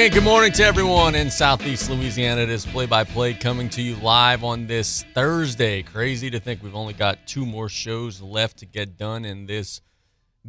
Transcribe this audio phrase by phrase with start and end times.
[0.00, 2.40] And good morning to everyone in Southeast Louisiana.
[2.40, 5.82] It is play by play coming to you live on this Thursday.
[5.82, 9.82] Crazy to think we've only got two more shows left to get done in this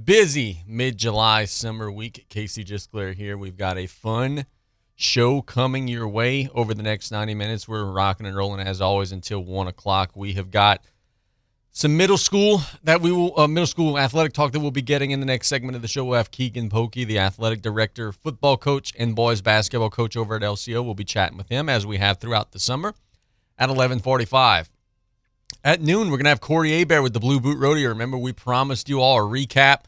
[0.02, 2.28] busy mid July summer week.
[2.30, 3.38] Casey Gisclair here.
[3.38, 4.46] We've got a fun
[4.96, 7.68] show coming your way over the next 90 minutes.
[7.68, 10.12] We're rocking and rolling as always until 1 o'clock.
[10.16, 10.82] We have got
[11.72, 15.12] some middle school that we will uh, middle school athletic talk that we'll be getting
[15.12, 16.04] in the next segment of the show.
[16.04, 20.42] We'll have Keagan Polkey, the athletic director, football coach, and boys basketball coach over at
[20.42, 20.84] LCO.
[20.84, 22.94] We'll be chatting with him as we have throughout the summer
[23.58, 24.70] at 11:45.
[25.64, 27.90] At noon, we're gonna have Corey Hebert with the Blue Boot Rodeo.
[27.90, 29.84] Remember, we promised you all a recap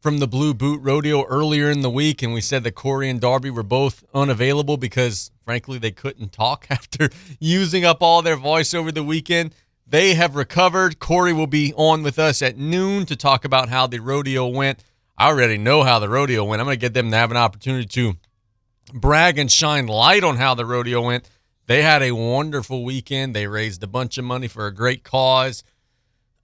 [0.00, 3.20] from the Blue Boot Rodeo earlier in the week, and we said that Corey and
[3.20, 8.72] Darby were both unavailable because, frankly, they couldn't talk after using up all their voice
[8.72, 9.52] over the weekend.
[9.86, 10.98] They have recovered.
[10.98, 14.82] Corey will be on with us at noon to talk about how the rodeo went.
[15.16, 16.60] I already know how the rodeo went.
[16.60, 18.14] I'm going to get them to have an opportunity to
[18.92, 21.30] brag and shine light on how the rodeo went.
[21.66, 23.34] They had a wonderful weekend.
[23.34, 25.62] They raised a bunch of money for a great cause,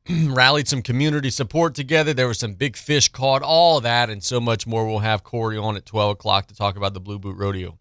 [0.09, 2.15] rallied some community support together.
[2.15, 4.87] There were some big fish caught, all of that, and so much more.
[4.87, 7.79] We'll have Corey on at 12 o'clock to talk about the Blue Boot Rodeo.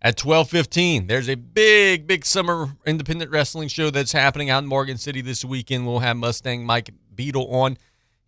[0.00, 4.96] At 12:15, there's a big, big summer independent wrestling show that's happening out in Morgan
[4.96, 5.86] City this weekend.
[5.86, 7.78] We'll have Mustang Mike Beadle on.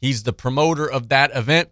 [0.00, 1.70] He's the promoter of that event.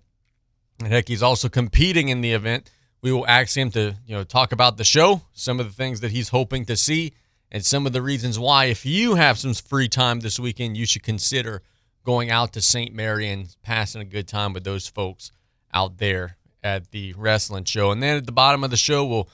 [0.78, 2.70] And heck, he's also competing in the event.
[3.02, 6.00] We will ask him to, you know, talk about the show, some of the things
[6.00, 7.12] that he's hoping to see,
[7.50, 10.86] and some of the reasons why, if you have some free time this weekend, you
[10.86, 11.62] should consider
[12.04, 12.94] going out to St.
[12.94, 15.32] Mary and passing a good time with those folks
[15.74, 17.90] out there at the wrestling show.
[17.90, 19.28] And then at the bottom of the show, we'll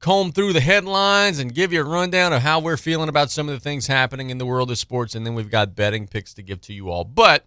[0.00, 3.48] comb through the headlines and give you a rundown of how we're feeling about some
[3.48, 5.14] of the things happening in the world of sports.
[5.14, 7.04] And then we've got betting picks to give to you all.
[7.04, 7.46] But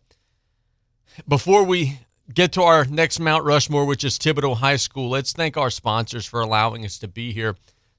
[1.28, 2.00] before we
[2.34, 6.26] get to our next Mount Rushmore, which is Thibodaux High School, let's thank our sponsors
[6.26, 7.56] for allowing us to be here.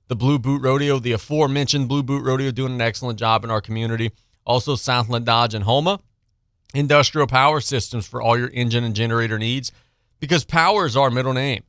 [0.09, 3.61] The Blue Boot Rodeo, the aforementioned Blue Boot Rodeo, doing an excellent job in our
[3.61, 4.11] community.
[4.45, 6.01] Also, Southland Dodge and Houma.
[6.75, 9.73] Industrial Power Systems for all your engine and generator needs
[10.21, 11.63] because power is our middle name.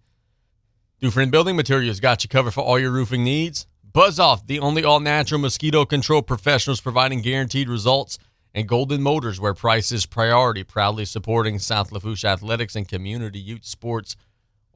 [1.01, 3.65] Dufresne Building Materials got you covered for all your roofing needs.
[3.91, 8.19] Buzz Off, the only all natural mosquito control professionals providing guaranteed results.
[8.53, 13.65] And Golden Motors, where price is priority, proudly supporting South Lafourche athletics and community youth
[13.65, 14.15] sports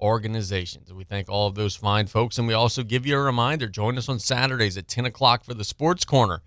[0.02, 0.92] organizations.
[0.92, 2.40] We thank all of those fine folks.
[2.40, 5.54] And we also give you a reminder join us on Saturdays at 10 o'clock for
[5.54, 6.42] the Sports Corner,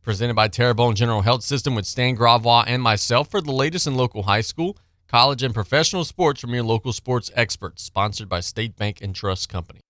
[0.00, 3.96] presented by Terrebonne General Health System with Stan Gravois and myself for the latest in
[3.96, 8.76] local high school college, and professional sports from your local sports experts, sponsored by State
[8.76, 9.80] Bank and Trust Company.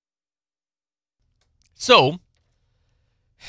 [1.75, 2.19] So,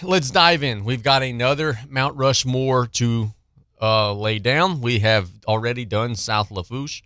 [0.04, 0.84] let's dive in.
[0.84, 3.34] We've got another Mount Rushmore to
[3.82, 4.82] uh, lay down.
[4.82, 7.04] We have already done South Lafourche.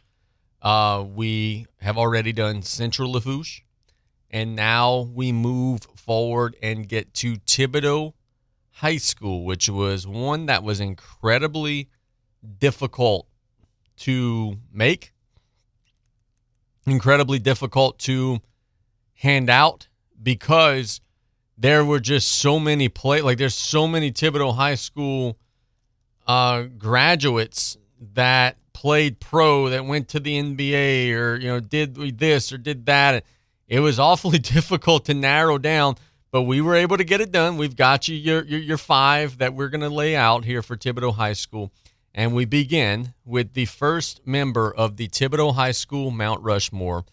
[0.61, 3.61] Uh, we have already done Central Lafourche.
[4.31, 8.13] And now we move forward and get to Thibodaux
[8.71, 11.89] High School, which was one that was incredibly
[12.59, 13.27] difficult
[13.97, 15.13] to make,
[16.85, 18.39] incredibly difficult to
[19.13, 19.87] hand out
[20.21, 21.01] because
[21.57, 25.37] there were just so many play like there's so many Thibodaux High School
[26.27, 27.77] uh, graduates
[28.13, 32.85] that played pro that went to the NBA or you know did this or did
[32.87, 33.23] that.
[33.67, 35.95] It was awfully difficult to narrow down,
[36.31, 37.57] but we were able to get it done.
[37.57, 40.75] We've got you your your, your five that we're going to lay out here for
[40.75, 41.71] Thibodaux High School.
[42.15, 47.05] And we begin with the first member of the Thibodaux High School Mount Rushmore,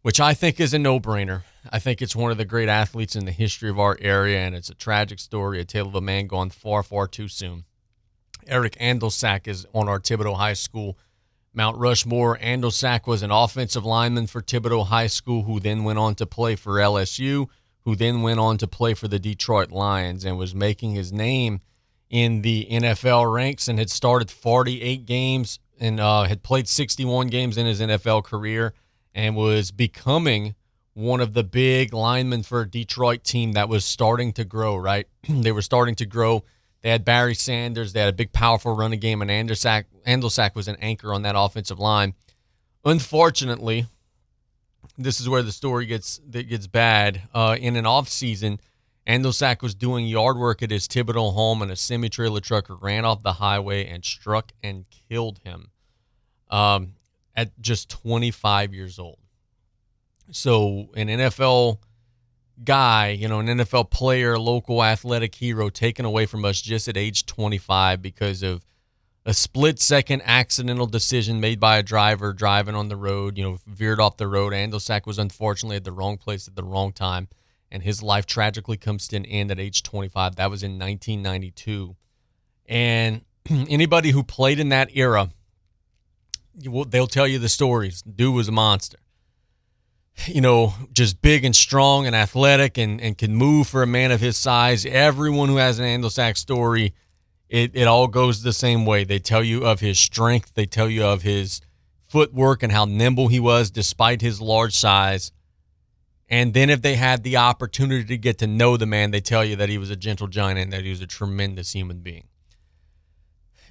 [0.00, 1.42] which I think is a no brainer.
[1.70, 4.54] I think it's one of the great athletes in the history of our area, and
[4.54, 7.64] it's a tragic story, a tale of a man gone far, far too soon.
[8.46, 10.96] Eric Andolsek is on our Thibodaux High School
[11.52, 12.38] Mount Rushmore.
[12.38, 16.56] Andolsek was an offensive lineman for Thibodaux High School, who then went on to play
[16.56, 17.48] for LSU,
[17.82, 21.60] who then went on to play for the Detroit Lions, and was making his name
[22.10, 27.56] in the NFL ranks and had started 48 games and uh, had played 61 games
[27.56, 28.72] in his NFL career
[29.14, 30.54] and was becoming
[30.94, 35.06] one of the big linemen for a Detroit team that was starting to grow, right?
[35.28, 36.44] they were starting to grow.
[36.82, 37.92] They had Barry Sanders.
[37.92, 41.34] They had a big, powerful running game, and Andolsek, Andolsek was an anchor on that
[41.36, 42.14] offensive line.
[42.84, 43.86] Unfortunately,
[44.96, 47.22] this is where the story gets that gets bad.
[47.34, 48.08] Uh, in an off
[49.08, 53.06] Andolsek was doing yard work at his Thibodaux home, and a semi trailer truck ran
[53.06, 55.70] off the highway and struck and killed him
[56.50, 56.92] um,
[57.34, 59.18] at just 25 years old.
[60.30, 61.78] So, an NFL
[62.62, 66.96] guy, you know, an NFL player, local athletic hero taken away from us just at
[66.98, 68.62] age 25 because of
[69.24, 73.58] a split second accidental decision made by a driver driving on the road, you know,
[73.66, 74.52] veered off the road.
[74.52, 77.28] Andolsek was unfortunately at the wrong place at the wrong time,
[77.70, 80.36] and his life tragically comes to an end at age 25.
[80.36, 81.96] That was in 1992.
[82.66, 85.30] And anybody who played in that era,
[86.54, 88.02] they'll tell you the stories.
[88.02, 88.98] Dude was a monster.
[90.26, 94.10] You know, just big and strong and athletic and, and can move for a man
[94.10, 94.84] of his size.
[94.84, 96.94] Everyone who has an Andolsek story–
[97.48, 99.04] it, it all goes the same way.
[99.04, 101.60] They tell you of his strength, they tell you of his
[102.06, 105.32] footwork and how nimble he was despite his large size.
[106.30, 109.44] And then if they had the opportunity to get to know the man, they tell
[109.44, 112.24] you that he was a gentle giant and that he was a tremendous human being.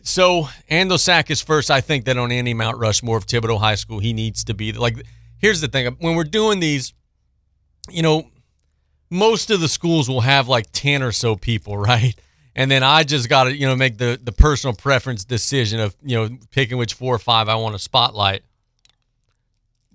[0.02, 1.70] So Andolsek is first.
[1.70, 4.72] I think that on any Mount Rushmore of Thibodaux High School, he needs to be
[4.72, 5.06] like.
[5.40, 6.94] Here's the thing: when we're doing these,
[7.90, 8.32] you know,
[9.12, 12.16] most of the schools will have like ten or so people, right?
[12.58, 15.96] and then I just got to you know make the the personal preference decision of
[16.04, 18.42] you know picking which four or five I want to spotlight.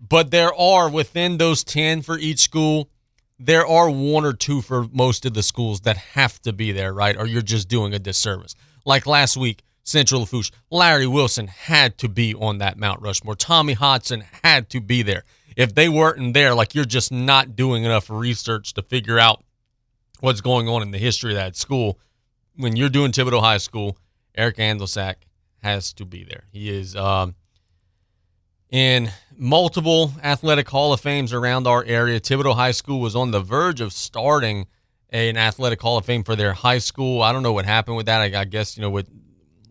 [0.07, 2.91] But there are within those ten for each school,
[3.39, 6.93] there are one or two for most of the schools that have to be there,
[6.93, 7.17] right?
[7.17, 8.55] Or you're just doing a disservice.
[8.85, 13.37] Like last week, Central Lafourche, Larry Wilson had to be on that Mount Rushmore.
[13.37, 15.25] Tommy Hodson had to be there.
[15.57, 19.45] If they weren't there, like you're just not doing enough research to figure out
[20.21, 21.99] what's going on in the history of that school
[22.57, 23.97] when you're doing Thibodaux High School,
[24.35, 25.17] Eric Andolsek
[25.63, 26.45] has to be there.
[26.53, 27.35] He is um,
[28.71, 32.21] in multiple athletic Hall of Fames around our area.
[32.21, 34.67] Thibodaux High School was on the verge of starting
[35.11, 37.23] an athletic Hall of Fame for their high school.
[37.23, 38.21] I don't know what happened with that.
[38.21, 39.09] I, I guess, you know, with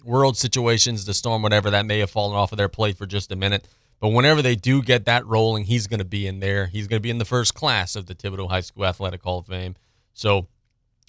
[0.03, 3.31] world situations, the storm, whatever, that may have fallen off of their plate for just
[3.31, 3.67] a minute.
[3.99, 6.67] But whenever they do get that rolling, he's going to be in there.
[6.67, 9.39] He's going to be in the first class of the Thibodaux High School Athletic Hall
[9.39, 9.75] of Fame.
[10.13, 10.47] So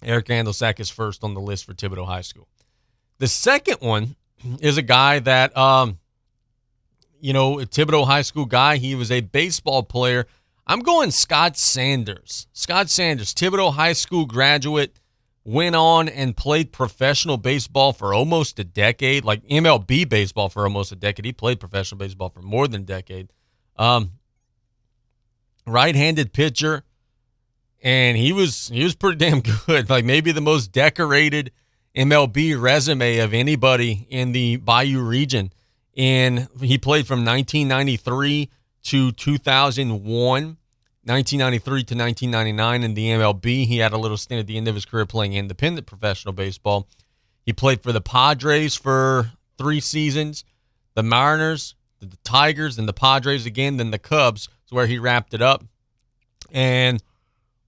[0.03, 2.49] Eric Andolsek is first on the list for Thibodaux High School.
[3.19, 4.17] The second one
[4.61, 5.99] is a guy that, um,
[7.23, 8.77] you know, a Thibodaux High School guy.
[8.77, 10.27] He was a baseball player.
[10.67, 12.47] I'm going Scott Sanders.
[12.53, 14.99] Scott Sanders, Thibodaux High School graduate,
[15.45, 20.93] went on and played professional baseball for almost a decade, like MLB baseball for almost
[20.93, 21.25] a decade.
[21.25, 23.33] He played professional baseball for more than a decade.
[23.77, 24.13] Um,
[25.67, 26.85] right-handed pitcher
[27.83, 29.91] and he was he was pretty damn good.
[29.91, 31.51] Like maybe the most decorated
[31.97, 35.53] MLB resume of anybody in the Bayou region.
[35.97, 38.49] And he played from 1993
[38.85, 43.67] to 2001, 1993 to 1999 in the MLB.
[43.67, 46.89] He had a little stint at the end of his career playing independent professional baseball.
[47.44, 50.44] He played for the Padres for three seasons,
[50.94, 54.49] the Mariners, the Tigers, and the Padres again, then the Cubs.
[54.67, 55.65] Is where he wrapped it up.
[56.50, 57.03] And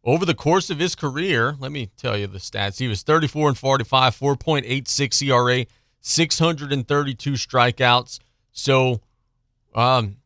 [0.04, 2.78] over the course of his career, let me tell you the stats.
[2.78, 5.66] He was 34 and 45, 4.86 ERA,
[6.06, 8.18] 632 strikeouts.
[8.52, 9.00] So,
[9.74, 10.18] um,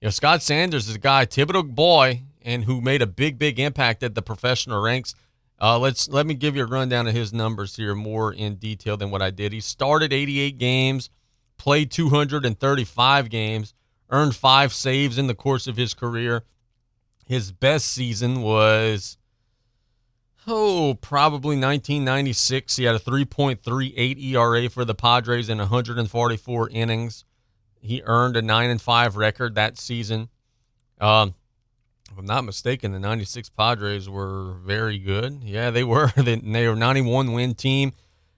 [0.00, 3.58] you know, Scott Sanders is a guy, Thibodaux boy, and who made a big, big
[3.58, 5.14] impact at the professional ranks.
[5.58, 8.98] Uh, let's let me give you a rundown of his numbers here more in detail
[8.98, 9.54] than what I did.
[9.54, 11.08] He started 88 games,
[11.56, 13.72] played 235 games,
[14.10, 16.42] earned five saves in the course of his career.
[17.24, 19.16] His best season was,
[20.46, 22.76] oh, probably 1996.
[22.76, 27.24] He had a 3.38 ERA for the Padres in 144 innings.
[27.80, 30.28] He earned a 9 and 5 record that season.
[31.00, 31.34] Um,
[32.10, 35.42] if I'm not mistaken, the 96 Padres were very good.
[35.42, 36.12] Yeah, they were.
[36.16, 37.92] They, they were 91 win team,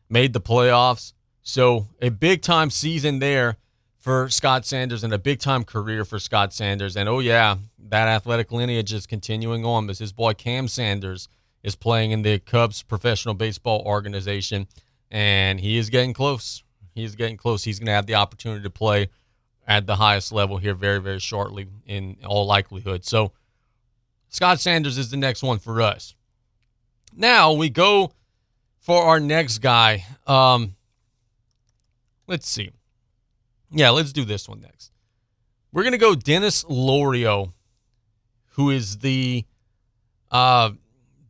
[0.09, 1.13] made the playoffs.
[1.43, 3.57] So a big time season there
[3.99, 6.97] for Scott Sanders and a big time career for Scott Sanders.
[6.97, 11.29] And oh, yeah, that athletic lineage is continuing on because his boy Cam Sanders
[11.67, 14.69] is playing in the Cubs professional baseball organization,
[15.11, 16.63] and he is getting close.
[16.95, 17.65] He is getting close.
[17.65, 19.09] He's going to have the opportunity to play
[19.67, 23.05] at the highest level here very, very shortly, in all likelihood.
[23.05, 23.33] So,
[24.29, 26.15] Scott Sanders is the next one for us.
[27.13, 28.13] Now we go
[28.79, 30.05] for our next guy.
[30.25, 30.77] Um,
[32.29, 32.71] let's see.
[33.73, 34.93] Yeah, let's do this one next.
[35.73, 37.55] We're going to go Dennis Lorio,
[38.51, 39.45] who is the
[40.31, 40.71] uh,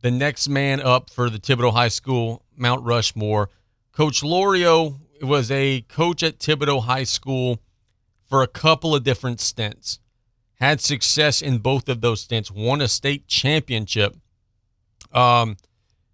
[0.01, 3.49] the next man up for the Thibodaux High School Mount Rushmore.
[3.91, 7.59] Coach Lorio was a coach at Thibodaux High School
[8.27, 9.99] for a couple of different stints.
[10.59, 12.51] Had success in both of those stints.
[12.51, 14.15] Won a state championship
[15.11, 15.57] um,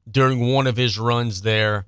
[0.09, 1.85] during one of his runs there.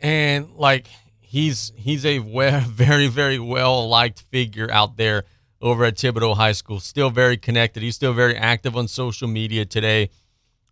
[0.00, 0.88] And like
[1.20, 5.24] he's he's a very very well liked figure out there
[5.60, 6.80] over at Thibodaux High School.
[6.80, 7.82] Still very connected.
[7.82, 10.10] He's still very active on social media today.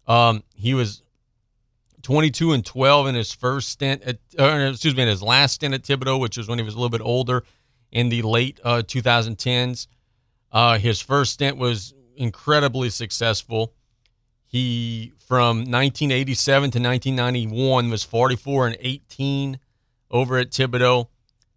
[0.07, 1.03] Um, he was
[2.03, 5.75] 22 and 12 in his first stint at, uh, excuse me, in his last stint
[5.75, 7.45] at Thibodaux, which was when he was a little bit older
[7.91, 9.87] in the late uh, 2010s.
[10.53, 13.73] Uh, his first stint was incredibly successful.
[14.47, 19.59] He from 1987 to 1991 was 44 and 18
[20.11, 21.09] over at Thibodaux.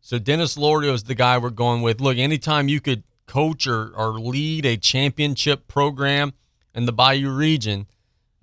[0.02, 2.00] So Dennis Lorio is the guy we're going with.
[2.00, 6.34] Look, anytime you could coach or, or lead a championship program
[6.74, 7.88] in the Bayou region,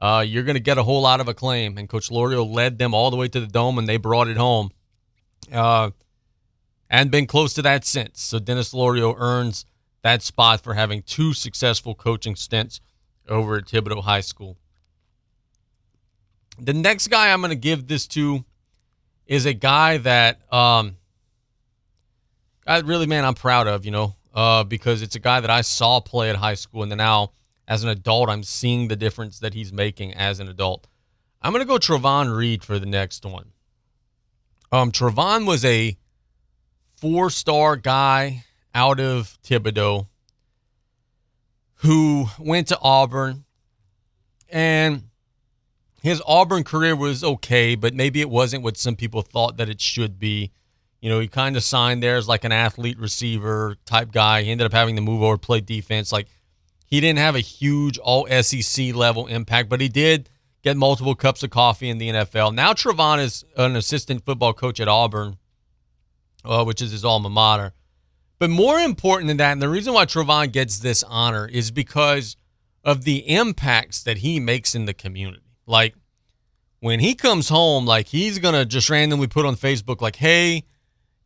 [0.01, 1.79] uh, you're going to get a whole lot of acclaim.
[1.79, 4.37] And Coach Lorio led them all the way to the dome, and they brought it
[4.37, 4.71] home.
[5.53, 5.91] Uh,
[6.91, 8.23] and been close to that since.
[8.23, 9.67] So Dennis Lorio earns
[10.03, 12.81] that spot for having two successful coaching stints
[13.29, 14.57] over at Thibodaux High School.
[16.59, 18.45] The next guy I'm going to give this to
[19.27, 20.97] is a guy that um,
[22.67, 25.63] I really, man, I'm proud of, you know, uh, because it's a guy that I
[25.63, 27.33] saw play at high school, and then now
[27.67, 30.87] as an adult, I'm seeing the difference that he's making as an adult.
[31.41, 33.53] I'm going to go Trovon Reed for the next one.
[34.73, 35.97] Um, Trovon was a
[36.97, 38.45] four star guy
[38.75, 40.09] out of Thibodaux
[41.77, 43.45] who went to Auburn
[44.49, 45.05] and
[46.03, 49.81] his Auburn career was okay, but maybe it wasn't what some people thought that it
[49.81, 50.53] should be.
[51.01, 54.43] You know, he kind of signed there as like an athlete receiver type guy.
[54.43, 56.13] He ended up having to move over, play defense.
[56.13, 56.29] Like
[56.85, 60.29] he didn't have a huge all SEC level impact, but he did
[60.63, 62.55] get multiple cups of coffee in the NFL.
[62.55, 65.37] Now Trovon is an assistant football coach at Auburn,
[66.45, 67.73] uh, which is his alma mater.
[68.39, 72.37] But more important than that, and the reason why Trovon gets this honor is because
[72.83, 75.43] of the impacts that he makes in the community.
[75.67, 75.95] Like
[76.81, 80.65] when he comes home, like he's gonna just randomly put on Facebook, like, "Hey,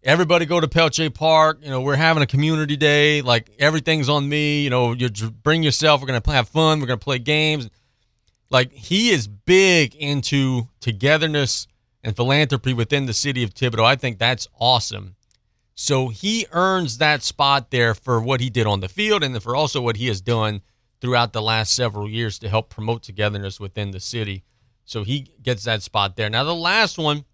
[0.08, 1.58] everybody go to Peltier Park.
[1.62, 3.20] You know, we're having a community day.
[3.20, 4.64] Like everything's on me.
[4.64, 6.00] You know, you bring yourself.
[6.00, 6.80] We're gonna have fun.
[6.80, 7.68] We're gonna play games.
[8.48, 11.66] Like he is big into togetherness
[12.02, 13.84] and philanthropy within the city of Thibodaux.
[13.84, 15.14] I think that's awesome.
[15.74, 19.54] So he earns that spot there for what he did on the field and for
[19.54, 20.62] also what he has done
[21.02, 24.42] throughout the last several years to help promote togetherness within the city.
[24.86, 26.30] So he gets that spot there.
[26.30, 27.26] Now the last one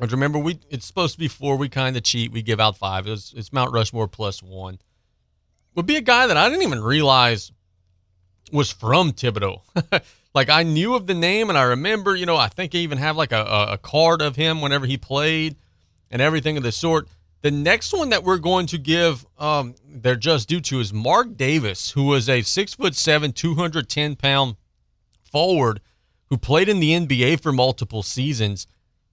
[0.00, 1.56] remember, we it's supposed to be four.
[1.56, 2.32] We kind of cheat.
[2.32, 3.06] We give out five.
[3.06, 4.78] It's, it's Mount Rushmore plus one.
[5.74, 7.52] Would be a guy that I didn't even realize
[8.52, 9.60] was from Thibodaux.
[10.34, 12.98] like I knew of the name, and I remember, you know, I think I even
[12.98, 15.56] have like a, a card of him whenever he played,
[16.10, 17.08] and everything of the sort.
[17.40, 21.36] The next one that we're going to give, um, they're just due to is Mark
[21.36, 24.56] Davis, who was a six foot seven, two hundred ten pound
[25.30, 25.80] forward
[26.30, 28.66] who played in the NBA for multiple seasons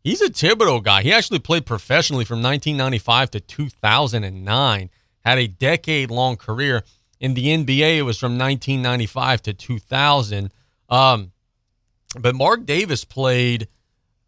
[0.06, 1.02] He's a Thibodaux guy.
[1.02, 4.90] He actually played professionally from 1995 to 2009.
[5.26, 6.84] Had a decade long career
[7.20, 7.98] in the NBA.
[7.98, 10.54] It was from 1995 to 2000.
[10.90, 11.32] Um,
[12.20, 13.68] but Mark Davis played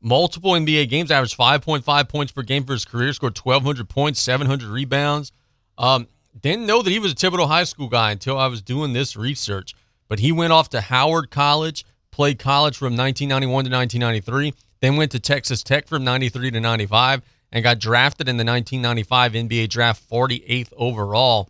[0.02, 4.70] multiple NBA games, averaged 5.5 points per game for his career, scored 1,200 points, 700
[4.70, 5.32] rebounds.
[5.78, 6.08] Um,
[6.42, 9.16] didn't know that he was a Thibodaux High School guy until I was doing this
[9.16, 9.76] research.
[10.08, 15.12] But he went off to Howard College, played college from 1991 to 1993 then went
[15.12, 20.10] to Texas Tech from 93 to 95 and got drafted in the 1995 NBA draft
[20.10, 21.50] 48th overall.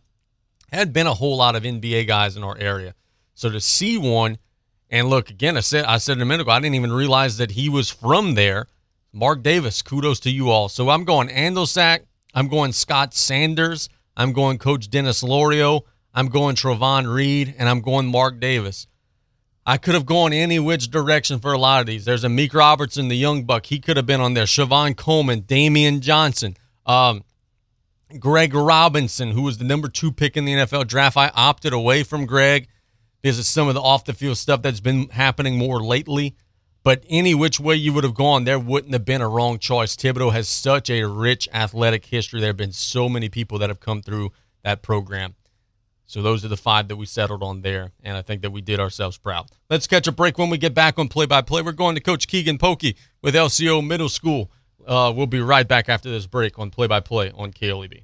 [0.71, 2.93] Had been a whole lot of NBA guys in our area.
[3.35, 4.37] So to see one
[4.89, 7.51] and look again, I said I said a minute ago, I didn't even realize that
[7.51, 8.67] he was from there.
[9.13, 10.69] Mark Davis, kudos to you all.
[10.69, 12.01] So I'm going Andolsek,
[12.33, 17.81] I'm going Scott Sanders, I'm going Coach Dennis Lorio, I'm going Trovon Reed, and I'm
[17.81, 18.87] going Mark Davis.
[19.69, 22.05] I could have gone any which direction for a lot of these.
[22.05, 23.65] There's a Meek Robertson, the young buck.
[23.65, 24.45] He could have been on there.
[24.45, 26.55] Siobhan Coleman, Damian Johnson,
[26.85, 27.25] um,
[28.17, 31.17] Greg Robinson, who was the number two pick in the NFL draft.
[31.17, 32.69] I opted away from Greg
[33.21, 36.37] because of some of the off the field stuff that's been happening more lately.
[36.81, 39.97] But any which way you would have gone, there wouldn't have been a wrong choice.
[39.97, 42.39] Thibodaux has such a rich athletic history.
[42.39, 44.31] There have been so many people that have come through
[44.63, 45.35] that program.
[46.07, 48.61] So those are the five that we settled on there, and I think that we
[48.61, 49.51] did ourselves proud.
[49.69, 51.61] Let's catch a break when we get back on play by play.
[51.61, 54.49] We're going to Coach Keagan Polkey with LCO Middle School.
[54.85, 58.03] Uh, we'll be right back after this break on play by play on KLEB.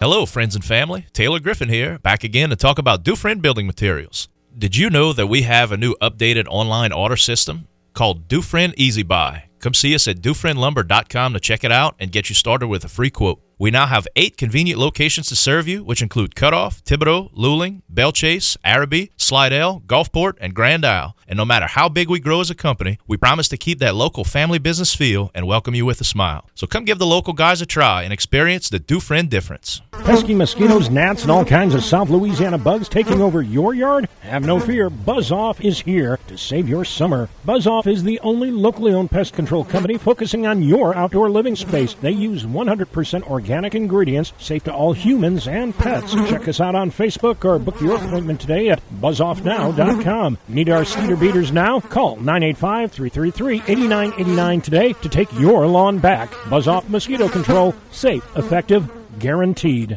[0.00, 1.06] Hello, friends and family.
[1.12, 4.28] Taylor Griffin here, back again to talk about Dufresne Building Materials.
[4.56, 7.68] Did you know that we have a new updated online order system?
[7.94, 9.44] called Dufresne Easy Buy.
[9.60, 12.88] Come see us at DufresneLumber.com to check it out and get you started with a
[12.88, 13.40] free quote.
[13.56, 18.10] We now have eight convenient locations to serve you, which include Cutoff, Thibodaux, Luling, Belle
[18.10, 21.16] Chasse, Arabi, Slidell, Gulfport, and Grand Isle.
[21.28, 23.94] And no matter how big we grow as a company, we promise to keep that
[23.94, 26.50] local family business feel and welcome you with a smile.
[26.56, 29.80] So come give the local guys a try and experience the Dufresne difference.
[29.92, 34.08] Pesky mosquitoes, gnats, and all kinds of South Louisiana bugs taking over your yard?
[34.22, 37.28] Have no fear, Buzz Off is here to save your summer.
[37.44, 41.54] Buzz Off is the only locally owned pest control company focusing on your outdoor living
[41.54, 41.94] space.
[41.94, 43.43] They use 100% organic
[43.74, 46.12] ingredients, safe to all humans and pets.
[46.28, 50.38] Check us out on Facebook or book your appointment today at buzzoffnow.com.
[50.48, 51.80] Need our cedar beaters now?
[51.80, 56.32] Call 985 333 8989 today to take your lawn back.
[56.48, 57.74] Buzz Off Mosquito Control.
[57.90, 59.96] Safe, effective, guaranteed.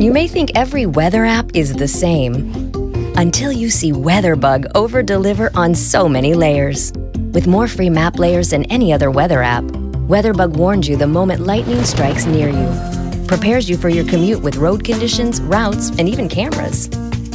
[0.00, 2.72] You may think every weather app is the same
[3.18, 6.90] until you see WeatherBug over deliver on so many layers.
[7.34, 9.62] With more free map layers than any other weather app,
[10.08, 14.56] WeatherBug warns you the moment lightning strikes near you, prepares you for your commute with
[14.56, 16.88] road conditions, routes, and even cameras.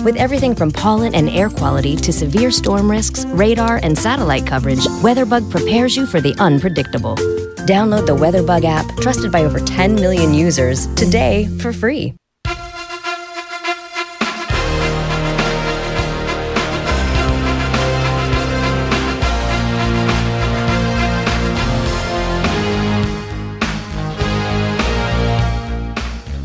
[0.03, 4.88] With everything from pollen and air quality to severe storm risks, radar, and satellite coverage,
[5.03, 7.15] WeatherBug prepares you for the unpredictable.
[7.67, 12.15] Download the WeatherBug app, trusted by over 10 million users, today for free.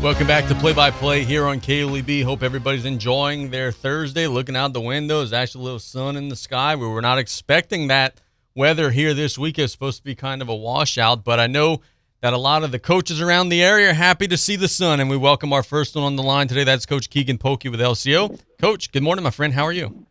[0.01, 2.23] Welcome back to Play by Play here on KLEB.
[2.23, 4.25] Hope everybody's enjoying their Thursday.
[4.25, 6.75] Looking out the window, there's actually a little sun in the sky.
[6.75, 8.19] We were not expecting that
[8.55, 9.59] weather here this week.
[9.59, 11.81] It's supposed to be kind of a washout, but I know
[12.21, 14.99] that a lot of the coaches around the area are happy to see the sun,
[14.99, 16.63] and we welcome our first one on the line today.
[16.63, 18.39] That's Coach Keagan Polkey with LCO.
[18.59, 19.53] Coach, good morning, my friend.
[19.53, 20.07] How are you?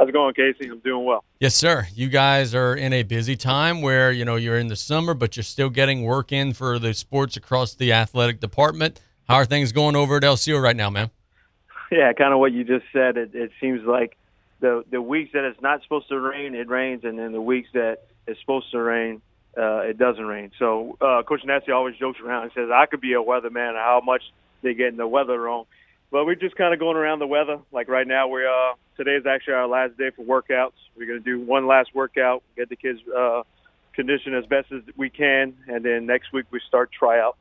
[0.00, 0.66] How's it going, Casey?
[0.70, 1.22] I'm doing well.
[1.40, 1.86] Yes, sir.
[1.94, 5.36] You guys are in a busy time where, you know, you're in the summer, but
[5.36, 8.98] you're still getting work in for the sports across the athletic department.
[9.28, 11.10] How are things going over at LCO right now, man?
[11.92, 13.18] Yeah, kind of what you just said.
[13.18, 14.16] It, it seems like
[14.60, 17.68] the the weeks that it's not supposed to rain, it rains, and then the weeks
[17.74, 19.20] that it's supposed to rain,
[19.58, 20.50] uh, it doesn't rain.
[20.58, 23.74] So uh, Coach Nasty always jokes around and says, "I could be a weatherman.
[23.74, 24.22] How much
[24.62, 25.66] they getting the weather wrong."
[26.10, 27.58] But we're just kind of going around the weather.
[27.72, 30.72] Like right now, we uh today is actually our last day for workouts.
[30.96, 33.42] We're to do one last workout, get the kids uh,
[33.94, 37.38] conditioned as best as we can, and then next week we start tryouts.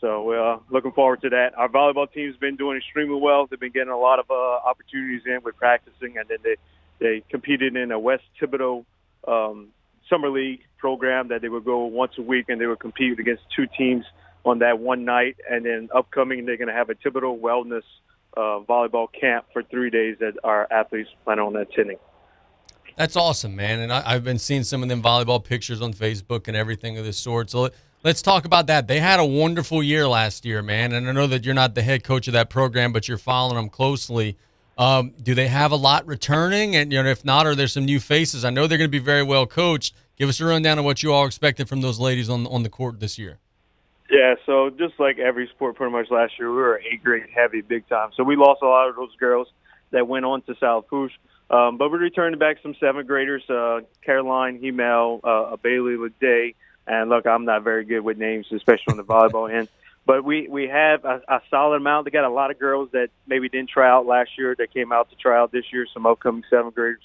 [0.00, 1.50] So we're uh, looking forward to that.
[1.56, 3.46] Our volleyball team's been doing extremely well.
[3.46, 6.56] They've been getting a lot of uh, opportunities in with practicing, and then they
[6.98, 8.84] they competed in a West Thibodaux
[9.26, 9.68] um,
[10.08, 13.42] summer league program that they would go once a week, and they would compete against
[13.54, 14.04] two teams
[14.46, 15.36] on that one night.
[15.50, 17.82] And then upcoming, they're going to have a Thibodaux wellness
[18.36, 21.98] uh, volleyball camp for three days that our athletes plan on attending.
[22.96, 23.80] That's awesome, man.
[23.80, 27.04] And I, have been seeing some of them volleyball pictures on Facebook and everything of
[27.04, 27.50] this sort.
[27.50, 27.68] So
[28.02, 28.88] let's talk about that.
[28.88, 30.92] They had a wonderful year last year, man.
[30.92, 33.56] And I know that you're not the head coach of that program, but you're following
[33.56, 34.38] them closely.
[34.78, 36.76] Um, do they have a lot returning?
[36.76, 38.44] And you know, if not, are there some new faces?
[38.44, 39.94] I know they're going to be very well coached.
[40.16, 42.68] Give us a rundown of what you all expected from those ladies on on the
[42.68, 43.38] court this year.
[44.10, 47.60] Yeah, so just like every sport pretty much last year, we were eight grade heavy
[47.60, 48.10] big time.
[48.16, 49.48] So we lost a lot of those girls
[49.90, 51.10] that went on to Salfouche.
[51.50, 56.54] Um, but we're returning back some seventh graders, uh, Caroline Hemel, uh, Bailey Leday.
[56.86, 59.68] And look, I'm not very good with names, especially on the volleyball end.
[60.04, 62.04] But we, we have a, a solid amount.
[62.04, 64.92] They got a lot of girls that maybe didn't try out last year that came
[64.92, 67.02] out to try out this year, some upcoming seventh graders.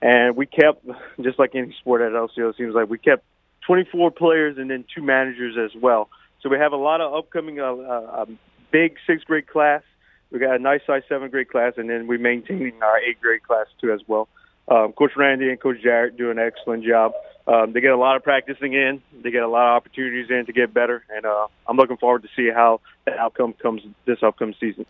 [0.00, 0.84] And we kept,
[1.20, 3.24] just like any sport at LCO, it seems like we kept
[3.66, 6.08] 24 players and then two managers as well.
[6.42, 8.38] So we have a lot of upcoming uh, uh, um,
[8.70, 9.82] big sixth grade class.
[10.30, 13.42] We got a nice size seventh grade class, and then we're maintaining our eighth grade
[13.42, 14.28] class too as well.
[14.68, 17.12] Um, Coach Randy and Coach Jarrett do an excellent job.
[17.46, 19.02] Um, they get a lot of practicing in.
[19.22, 22.22] They get a lot of opportunities in to get better, and uh, I'm looking forward
[22.22, 24.86] to see how the outcome comes this upcoming season.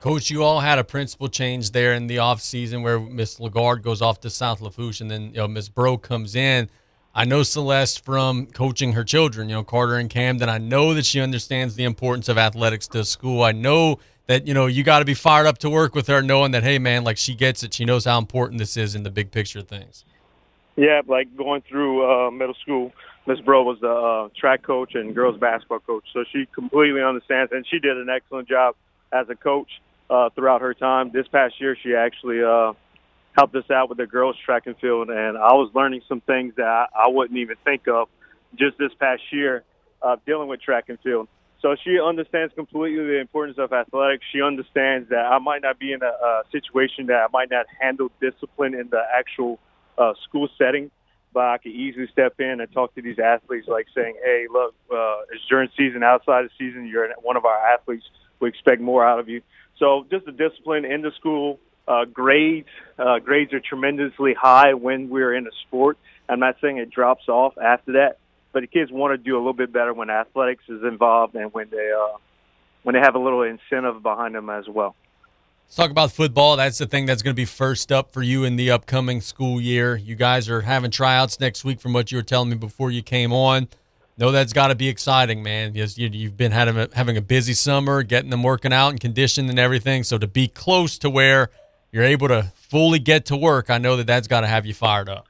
[0.00, 3.82] Coach, you all had a principal change there in the off season where Miss Lagarde
[3.82, 6.68] goes off to South Lafourche, and then you know Miss Bro comes in.
[7.14, 10.48] I know Celeste from coaching her children, you know, Carter and Camden.
[10.48, 13.42] I know that she understands the importance of athletics to school.
[13.42, 13.98] I know
[14.28, 16.62] that, you know, you got to be fired up to work with her, knowing that,
[16.62, 17.74] hey, man, like she gets it.
[17.74, 20.06] She knows how important this is in the big picture of things.
[20.76, 22.92] Yeah, like going through uh, middle school,
[23.26, 27.52] Miss Bro was the uh, track coach and girls basketball coach, so she completely understands,
[27.52, 28.74] and she did an excellent job
[29.12, 29.68] as a coach
[30.08, 31.10] uh, throughout her time.
[31.12, 32.72] This past year, she actually uh,
[33.32, 36.54] helped us out with the girls track and field, and I was learning some things
[36.56, 38.08] that I, wouldn't even think of
[38.56, 39.64] just this past year
[40.02, 41.28] uh, dealing with track and field.
[41.60, 44.24] So she understands completely the importance of athletics.
[44.32, 47.66] She understands that I might not be in a, a situation that I might not
[47.80, 49.60] handle discipline in the actual
[49.96, 50.90] uh, school setting,
[51.32, 54.74] but I could easily step in and talk to these athletes, like saying, "Hey, look,
[54.92, 58.04] uh, it's during season, outside of season, you're one of our athletes.
[58.40, 59.40] We expect more out of you."
[59.78, 62.68] So just the discipline in the school, uh, grades,
[62.98, 65.98] uh, grades are tremendously high when we're in a sport.
[66.28, 68.18] I'm not saying it drops off after that,
[68.52, 71.52] but the kids want to do a little bit better when athletics is involved and
[71.52, 72.16] when they uh,
[72.82, 74.94] when they have a little incentive behind them as well.
[75.66, 76.56] Let's talk about football.
[76.56, 79.60] That's the thing that's going to be first up for you in the upcoming school
[79.60, 79.96] year.
[79.96, 83.02] You guys are having tryouts next week, from what you were telling me before you
[83.02, 83.68] came on.
[84.18, 85.72] No, that's got to be exciting, man.
[85.74, 90.04] Yes, you've been having a busy summer, getting them working out and conditioned and everything.
[90.04, 91.48] So to be close to where
[91.92, 94.74] you're able to fully get to work, I know that that's got to have you
[94.74, 95.28] fired up.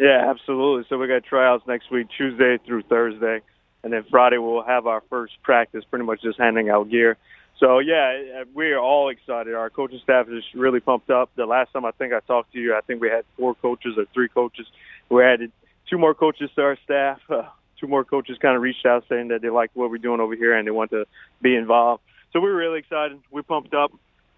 [0.00, 0.86] Yeah, absolutely.
[0.88, 3.40] So we got tryouts next week, Tuesday through Thursday,
[3.84, 7.18] and then Friday we'll have our first practice, pretty much just handing out gear.
[7.60, 9.54] So yeah, we are all excited.
[9.54, 11.30] Our coaching staff is really pumped up.
[11.36, 13.94] The last time I think I talked to you, I think we had four coaches
[13.96, 14.66] or three coaches.
[15.10, 15.52] We added
[15.88, 17.20] two more coaches to our staff.
[17.28, 17.42] Uh,
[17.80, 20.36] two more coaches kind of reached out saying that they liked what we're doing over
[20.36, 21.04] here and they want to
[21.40, 22.02] be involved.
[22.32, 23.20] So we're really excited.
[23.30, 23.92] We're pumped up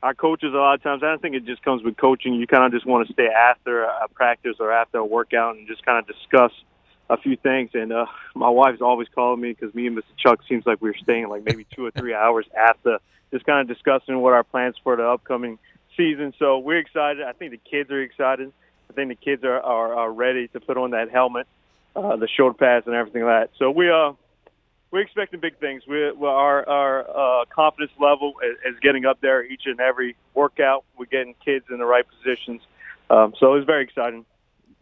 [0.04, 1.02] our coaches a lot of times.
[1.02, 2.34] I think it just comes with coaching.
[2.34, 5.66] You kind of just want to stay after a practice or after a workout and
[5.66, 6.52] just kind of discuss
[7.08, 7.70] a few things.
[7.72, 10.02] And uh, my wife's always calling me because me and Mr.
[10.18, 12.98] Chuck seems like we are staying like maybe two or three hours after
[13.32, 15.58] just kind of discussing what our plans for the upcoming
[15.96, 16.34] season.
[16.38, 17.22] So we're excited.
[17.22, 18.52] I think the kids are excited.
[18.90, 21.46] I think the kids are are, are ready to put on that helmet,
[21.96, 23.56] uh, the shoulder pads, and everything like that.
[23.58, 24.12] So we uh
[24.94, 25.82] we're expecting big things.
[25.88, 30.84] We, our our uh, confidence level is, is, getting up there each and every workout.
[30.96, 32.62] We're getting kids in the right positions,
[33.10, 34.24] um, so it's very exciting.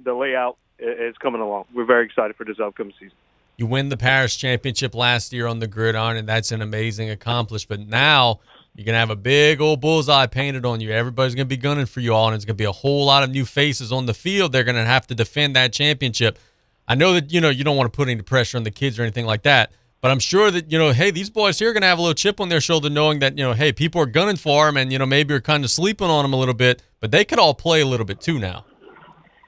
[0.05, 1.65] The layout is coming along.
[1.75, 3.17] We're very excited for this upcoming season.
[3.57, 7.89] You win the Parish Championship last year on the gridiron, and that's an amazing accomplishment.
[7.89, 8.41] Now
[8.75, 10.93] you're gonna have a big old bullseye painted on you.
[10.93, 13.31] Everybody's gonna be gunning for you all, and it's gonna be a whole lot of
[13.31, 14.53] new faces on the field.
[14.53, 16.39] They're gonna have to defend that championship.
[16.87, 18.99] I know that you know you don't want to put any pressure on the kids
[18.99, 21.73] or anything like that but I'm sure that, you know, hey, these boys here are
[21.73, 24.01] going to have a little chip on their shoulder knowing that, you know, hey, people
[24.01, 26.37] are gunning for them and, you know, maybe you're kind of sleeping on them a
[26.37, 28.67] little bit, but they could all play a little bit too now.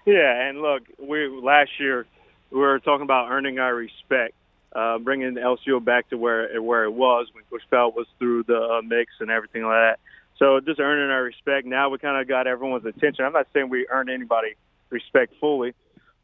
[0.06, 2.06] Yeah, and look, we last year
[2.50, 4.34] we were talking about earning our respect,
[4.72, 8.44] uh, bringing the LCO back to where where it was when Coach Pell was through
[8.44, 9.98] the uh, mix and everything like that.
[10.38, 11.66] So just earning our respect.
[11.66, 13.24] Now we kind of got everyone's attention.
[13.24, 14.54] I'm not saying we earned anybody
[14.90, 15.74] respect fully,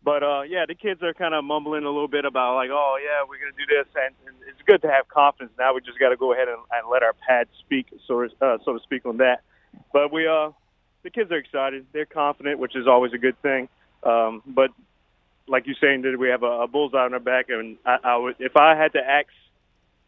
[0.02, 2.98] but uh, yeah, the kids are kind of mumbling a little bit about like, oh
[3.02, 5.52] yeah, we're gonna do this, and, and it's good to have confidence.
[5.58, 8.58] Now we just got to go ahead and, and let our pads speak, so uh,
[8.64, 9.42] so to speak, on that.
[9.92, 10.50] But we uh,
[11.02, 11.86] the kids are excited.
[11.92, 13.68] They're confident, which is always a good thing.
[14.02, 14.70] Um, but
[15.46, 18.16] like you're saying, that we have a, a bullseye on our back, and I, I
[18.16, 19.28] would, if I had to ask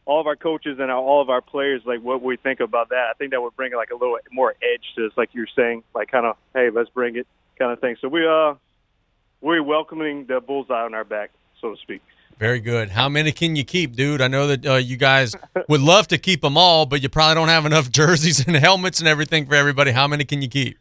[0.05, 3.07] all of our coaches and all of our players like what we think about that,
[3.11, 5.85] I think that would bring like a little more edge to us, like you're saying,
[5.95, 7.27] like kind of hey, let's bring it
[7.59, 7.97] kind of thing.
[8.01, 8.55] So we uh
[9.43, 12.01] we're welcoming the bullseye on our back, so to speak.
[12.39, 12.91] Very good.
[12.91, 14.21] How many can you keep, dude?
[14.21, 15.37] I know that uh, you guys
[15.69, 19.01] would love to keep them all, but you probably don't have enough jerseys and helmets
[19.01, 19.91] and everything for everybody.
[19.91, 20.79] How many can you keep?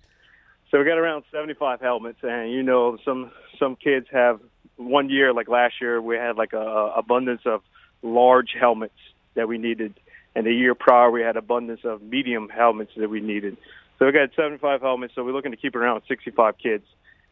[0.70, 4.40] So we got around 75 helmets, and you know some some kids have
[4.78, 7.62] one year, like last year, we had like a, a abundance of
[8.02, 8.98] large helmets
[9.36, 9.94] that we needed,
[10.34, 13.58] and the year prior we had abundance of medium helmets that we needed.
[14.00, 16.86] So we got 75 helmets, so we're looking to keep around 65 kids,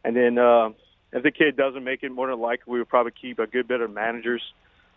[0.04, 0.38] and then.
[0.38, 0.72] Uh,
[1.12, 3.68] if the kid doesn't make it, more than likely we would probably keep a good
[3.68, 4.42] bit of managers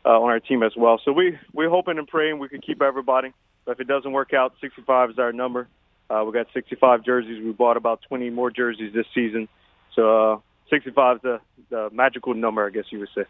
[0.04, 1.00] uh, on our team as well.
[1.04, 3.32] So we we're hoping and praying we could keep everybody.
[3.64, 5.68] But if it doesn't work out, 65 is our number.
[6.10, 7.42] Uh, we got 65 jerseys.
[7.42, 9.48] We bought about 20 more jerseys this season.
[9.94, 13.24] So uh, 65 is the, the magical number, I guess you would say.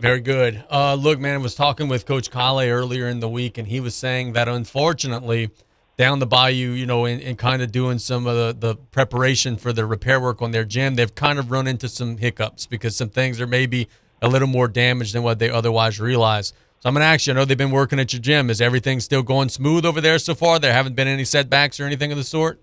[0.00, 0.62] Very good.
[0.70, 3.80] Uh, look, man, I was talking with Coach Kale earlier in the week, and he
[3.80, 5.50] was saying that unfortunately–
[5.96, 9.56] down the bayou, you know, and, and kind of doing some of the, the preparation
[9.56, 12.96] for the repair work on their gym, they've kind of run into some hiccups because
[12.96, 13.88] some things are maybe
[14.20, 16.52] a little more damaged than what they otherwise realize.
[16.80, 18.50] So I'm going to ask you, I know they've been working at your gym.
[18.50, 20.58] Is everything still going smooth over there so far?
[20.58, 22.60] There haven't been any setbacks or anything of the sort?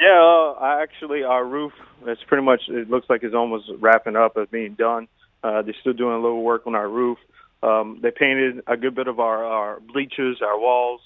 [0.00, 1.72] Yeah, uh, actually, our roof,
[2.06, 5.06] it's pretty much, it looks like it's almost wrapping up as being done.
[5.44, 7.18] Uh, they're still doing a little work on our roof.
[7.62, 11.00] Um, they painted a good bit of our, our bleachers, our walls,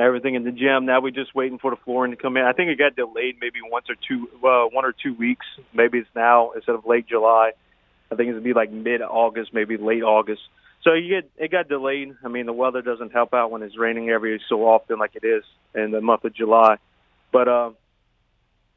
[0.00, 0.86] everything in the gym.
[0.86, 2.44] Now we're just waiting for the flooring to come in.
[2.44, 5.46] I think it got delayed maybe once or two, uh, one or two weeks.
[5.72, 7.52] Maybe it's now instead of late July.
[8.10, 10.42] I think gonna be like mid August, maybe late August.
[10.82, 12.14] So you get it got delayed.
[12.24, 15.24] I mean, the weather doesn't help out when it's raining every so often, like it
[15.24, 16.76] is in the month of July.
[17.32, 17.70] But uh,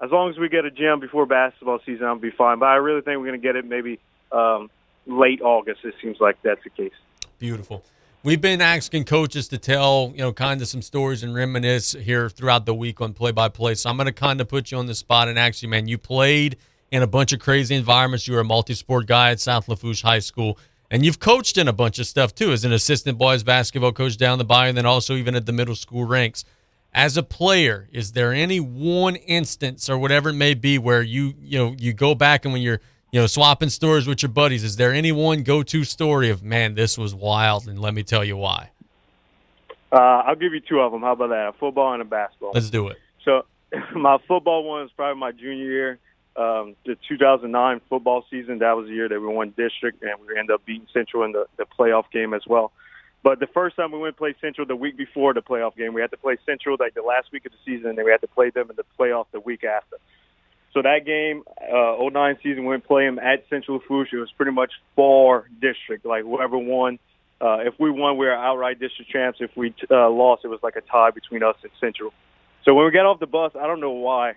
[0.04, 2.60] as long as we get a gym before basketball season, I'll be fine.
[2.60, 4.00] But I really think we're gonna get it maybe
[4.32, 4.70] um,
[5.08, 5.80] late August.
[5.84, 6.94] It seems like that's the case.
[7.40, 7.84] Beautiful.
[8.26, 12.30] We've been asking coaches to tell, you know, kind of some stories and reminisce here
[12.30, 13.76] throughout the week on play by play.
[13.76, 15.90] So I'm going to kind of put you on the spot and ask you, man,
[15.90, 16.56] you played
[16.90, 18.26] in a bunch of crazy environments.
[18.26, 20.58] You were a multi sport guy at South Lafourche High School,
[20.90, 24.16] and you've coached in a bunch of stuff too as an assistant boys basketball coach
[24.16, 26.46] down the bayou, and then also even at the middle school ranks.
[26.94, 31.34] As a player, is there any one instance or whatever it may be where you,
[31.42, 32.80] you know, you go back and when you're
[33.14, 34.64] you know, swapping stories with your buddies.
[34.64, 38.26] Is there any one go-to story of man, this was wild, and let me tell
[38.26, 38.72] you why?
[39.92, 41.02] Uh, I'll give you two of them.
[41.02, 41.50] How about that?
[41.50, 42.54] A football and a basketball.
[42.56, 42.98] Let's do it.
[43.24, 43.46] So,
[43.96, 46.00] my football one is probably my junior year.
[46.36, 50.36] Um, the 2009 football season, that was the year that we won district, and we
[50.36, 52.72] ended up beating Central in the, the playoff game as well.
[53.22, 55.94] But the first time we went to play Central the week before the playoff game,
[55.94, 58.12] we had to play Central like the last week of the season, and then we
[58.12, 59.98] had to play them in the playoff the week after.
[60.74, 64.12] So that game, uh, 09 season, we went play them at Central Lafourche.
[64.12, 66.06] It was pretty much for district.
[66.06, 66.98] Like whoever won,
[67.40, 69.40] uh, if we won, we were outright district champs.
[69.40, 72.12] If we uh, lost, it was like a tie between us and Central.
[72.66, 74.34] So when we got off the bus, I don't know why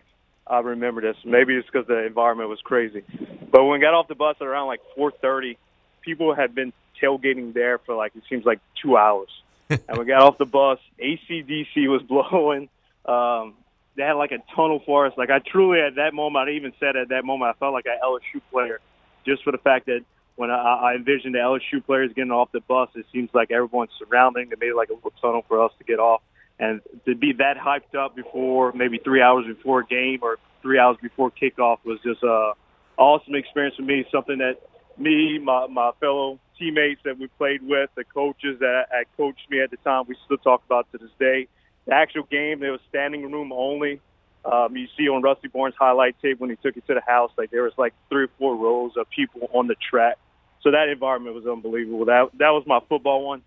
[0.47, 1.17] I remember this.
[1.25, 3.03] Maybe it's because the environment was crazy.
[3.51, 5.57] But when we got off the bus at around like 4:30,
[6.03, 6.73] people had been
[7.03, 9.31] tailgating there for like it seems like two hours.
[9.71, 10.79] and we got off the bus.
[11.03, 12.69] ACDC was blowing.
[13.05, 13.55] Um,
[13.97, 15.13] they had like a tunnel for us.
[15.17, 17.87] Like I truly at that moment, I even said at that moment, I felt like
[17.87, 18.81] an LSU player,
[19.25, 20.05] just for the fact that
[20.37, 23.91] when I, I envisioned the LSU players getting off the bus, it seems like everyone's
[23.99, 24.51] surrounding.
[24.51, 26.23] They made like a little tunnel for us to get off,
[26.59, 30.79] and to be that hyped up before maybe three hours before a game or three
[30.79, 32.53] hours before kickoff was just a
[32.99, 34.05] awesome experience for me.
[34.13, 34.61] Something that
[34.99, 39.61] me, my my fellow teammates that we played with, the coaches that, that coached me
[39.61, 41.49] at the time, we still talk about to this day
[41.87, 44.01] the actual game, there was standing room only.
[44.45, 47.33] Um, you see on Rusty Barnes' highlight tape when he took it to the house,
[47.37, 50.19] like there was like three or four rows of people on the track.
[50.63, 52.05] So that environment was unbelievable.
[52.07, 53.43] That that was my football one,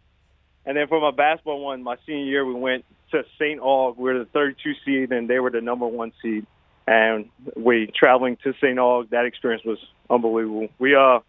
[0.65, 3.59] and then for my basketball one, my senior year, we went to St.
[3.59, 3.97] Aug.
[3.97, 6.45] We were the 32 seed, and they were the number one seed.
[6.87, 8.77] And we traveling to St.
[8.77, 9.09] Aug.
[9.09, 10.67] That experience was unbelievable.
[10.79, 11.19] We uh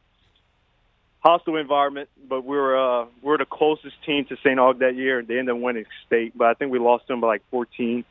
[1.21, 4.59] hostile environment, but we were uh, we are the closest team to St.
[4.59, 5.23] Aug that year.
[5.23, 8.05] They ended up winning state, but I think we lost them by like 14.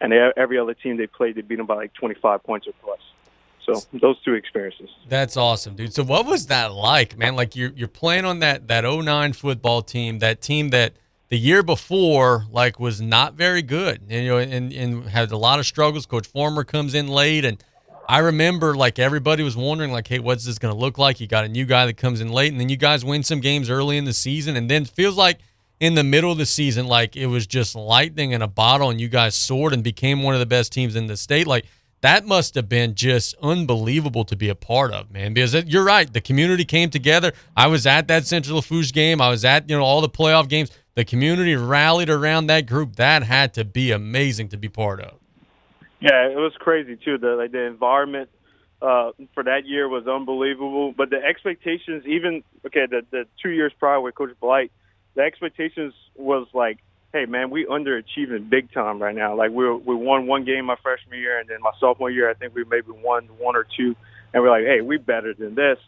[0.00, 2.72] And they, every other team they played, they beat them by like 25 points or
[2.82, 2.98] plus.
[3.64, 4.90] So those two experiences.
[5.08, 5.94] That's awesome, dude.
[5.94, 7.36] So what was that like, man?
[7.36, 10.94] Like you're you're playing on that that 09 football team, that team that
[11.28, 15.36] the year before like was not very good, and, you know, and and had a
[15.36, 16.06] lot of struggles.
[16.06, 17.62] Coach Former comes in late and
[18.08, 21.20] I remember like everybody was wondering like, hey, what's this going to look like?
[21.20, 23.40] You got a new guy that comes in late, and then you guys win some
[23.40, 25.38] games early in the season, and then feels like
[25.80, 29.00] in the middle of the season, like it was just lightning in a bottle, and
[29.00, 31.46] you guys soared and became one of the best teams in the state.
[31.46, 31.66] Like
[32.02, 35.34] that must have been just unbelievable to be a part of, man.
[35.34, 37.32] Because it, you're right, the community came together.
[37.56, 39.20] I was at that Central Lafourche game.
[39.20, 40.70] I was at you know all the playoff games.
[40.94, 42.96] The community rallied around that group.
[42.96, 45.21] That had to be amazing to be part of.
[46.02, 47.18] Yeah, it was crazy too.
[47.18, 48.30] The like the environment
[48.82, 50.94] uh, for that year was unbelievable.
[50.96, 54.72] But the expectations, even okay, the the two years prior with Coach Blight,
[55.16, 56.80] the expectations was like,
[57.14, 59.36] hey man, we underachieving big time right now.
[59.36, 62.34] Like we we won one game my freshman year, and then my sophomore year, I
[62.34, 63.96] think we maybe won one or two,
[64.34, 65.78] and we're like, hey, we better than this.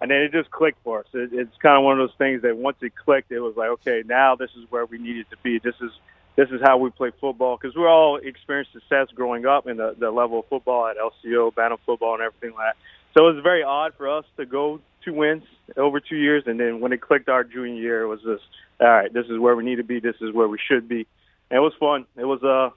[0.00, 1.06] And then it just clicked for us.
[1.14, 3.70] It, it's kind of one of those things that once it clicked, it was like,
[3.70, 5.58] okay, now this is where we needed to be.
[5.58, 5.90] This is
[6.36, 9.94] this is how we play football because we all experienced success growing up in the,
[9.98, 12.76] the level of football at LCO, Bantam football, and everything like that.
[13.16, 15.44] So it was very odd for us to go two wins
[15.76, 18.42] over two years, and then when it clicked our junior year, it was just
[18.80, 19.12] all right.
[19.12, 20.00] This is where we need to be.
[20.00, 21.06] This is where we should be.
[21.50, 22.06] And it was fun.
[22.16, 22.74] It was uh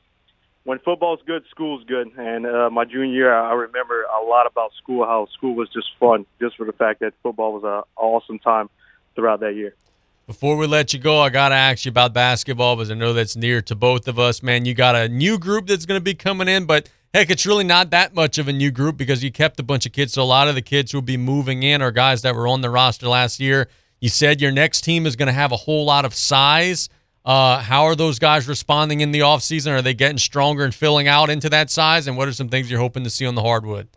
[0.63, 2.12] when football's good, school's good.
[2.17, 5.06] And uh, my junior year, I remember a lot about school.
[5.06, 8.70] How school was just fun, just for the fact that football was an awesome time
[9.15, 9.74] throughout that year.
[10.28, 13.13] Before we let you go, I got to ask you about basketball because I know
[13.13, 14.66] that's near to both of us, man.
[14.66, 17.63] You got a new group that's going to be coming in, but heck, it's really
[17.63, 20.12] not that much of a new group because you kept a bunch of kids.
[20.12, 22.46] So a lot of the kids who will be moving in are guys that were
[22.46, 23.70] on the roster last year.
[24.02, 26.90] You said your next team is going to have a whole lot of size.
[27.24, 29.72] Uh, how are those guys responding in the offseason?
[29.72, 32.06] Are they getting stronger and filling out into that size?
[32.06, 33.88] And what are some things you're hoping to see on the hardwood?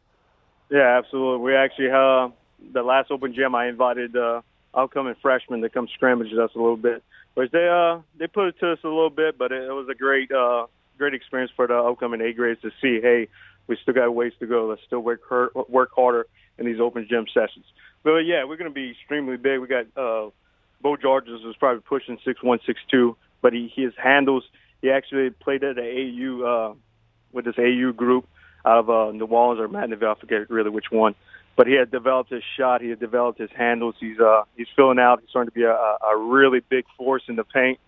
[0.70, 1.44] Yeah, absolutely.
[1.44, 2.28] We actually, uh,
[2.72, 4.42] the last open gym, I invited uh,
[4.74, 7.02] upcoming freshmen to come scrimmage us a little bit.
[7.34, 9.88] which they uh they put it to us a little bit, but it, it was
[9.88, 10.66] a great uh
[10.98, 13.00] great experience for the upcoming A grades to see.
[13.00, 13.28] Hey,
[13.66, 14.66] we still got ways to go.
[14.66, 15.20] Let's still work
[15.68, 16.26] work harder
[16.58, 17.64] in these open gym sessions.
[18.02, 19.60] But yeah, we're going to be extremely big.
[19.60, 20.30] We got uh,
[20.80, 24.44] Bo Georges was probably pushing six one six two, but he his handles.
[24.82, 26.74] He actually played at the AU uh,
[27.32, 28.26] with this AU group
[28.64, 30.14] out of uh, New Orleans or Mandeville.
[30.16, 31.14] I forget really which one.
[31.56, 32.80] But he had developed his shot.
[32.80, 33.94] He had developed his handles.
[34.00, 35.20] He's uh he's filling out.
[35.20, 37.78] He's starting to be a, a really big force in the paint.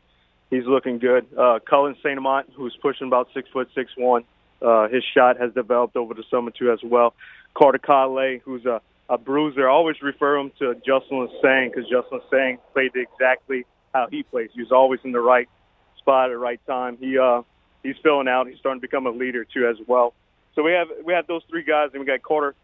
[0.51, 1.27] He's looking good.
[1.37, 4.25] Uh, Cullen Saint Amant, who's pushing about six foot six one,
[4.61, 7.14] uh, his shot has developed over the summer too as well.
[7.55, 12.20] Carter Conley, who's a, a bruiser, I always refer him to Justin Sang because Justin
[12.31, 14.51] Sang played exactly how he plays.
[14.53, 15.48] He was always in the right
[15.98, 16.98] spot at the right time.
[16.98, 17.42] He uh,
[17.83, 18.46] he's filling out.
[18.46, 20.12] He's starting to become a leader too as well.
[20.55, 22.55] So we have we have those three guys, and we got Carter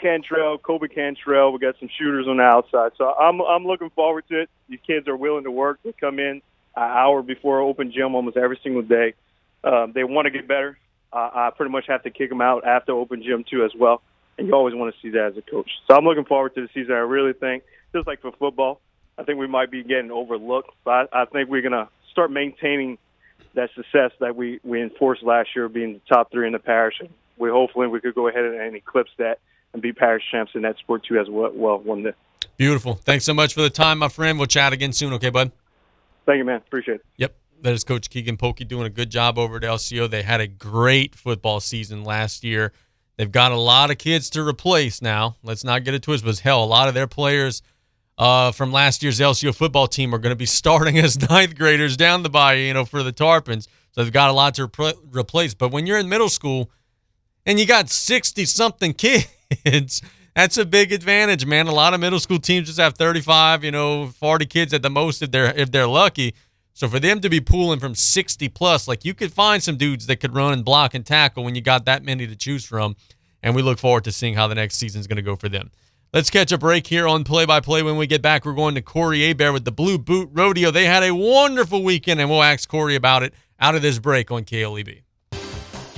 [0.00, 1.52] Cantrell, Kobe Cantrell.
[1.52, 2.92] We got some shooters on the outside.
[2.96, 4.50] So I'm I'm looking forward to it.
[4.68, 5.80] These kids are willing to work.
[5.84, 6.42] They come in
[6.76, 9.14] an hour before open gym almost every single day.
[9.64, 10.78] Um, they want to get better.
[11.12, 14.02] Uh, I pretty much have to kick them out after open gym too as well.
[14.36, 15.70] And you always want to see that as a coach.
[15.88, 16.92] So I'm looking forward to the season.
[16.92, 18.80] I really think, just like for football,
[19.16, 20.70] I think we might be getting overlooked.
[20.84, 22.98] But I, I think we're gonna start maintaining
[23.54, 26.94] that success that we we enforced last year, being the top three in the parish.
[27.00, 29.40] And we hopefully we could go ahead and eclipse that
[29.72, 31.50] and be parish champs in that sport too as well.
[31.54, 32.12] Well, one day.
[32.56, 32.94] Beautiful.
[32.94, 34.38] Thanks so much for the time, my friend.
[34.38, 35.12] We'll chat again soon.
[35.14, 35.52] Okay, bud.
[36.26, 36.56] Thank you, man.
[36.56, 37.06] Appreciate it.
[37.16, 37.34] Yep.
[37.62, 40.08] That is Coach Keagan Polkey doing a good job over at LCO.
[40.08, 42.72] They had a great football season last year.
[43.16, 45.36] They've got a lot of kids to replace now.
[45.42, 46.26] Let's not get it twisted.
[46.26, 47.62] But hell, a lot of their players
[48.16, 51.96] uh, from last year's LCO football team are going to be starting as ninth graders
[51.96, 53.66] down the bayou, you know, for the Tarpons.
[53.92, 55.54] So they've got a lot to re- replace.
[55.54, 56.70] But when you're in middle school
[57.44, 58.94] and you got 60 something
[59.50, 60.02] kids,
[60.34, 61.66] that's a big advantage, man.
[61.66, 64.90] A lot of middle school teams just have 35, you know, 40 kids at the
[64.90, 66.34] most if they're if they're lucky.
[66.74, 70.06] So for them to be pooling from 60 plus, like you could find some dudes
[70.06, 72.94] that could run and block and tackle when you got that many to choose from.
[73.42, 75.48] And we look forward to seeing how the next season is going to go for
[75.48, 75.70] them.
[76.12, 77.82] Let's catch a break here on play by play.
[77.82, 80.70] When we get back, we're going to Corey Hebert with the Blue Boot Rodeo.
[80.70, 84.30] They had a wonderful weekend, and we'll ask Corey about it out of this break
[84.30, 85.02] on KLEB.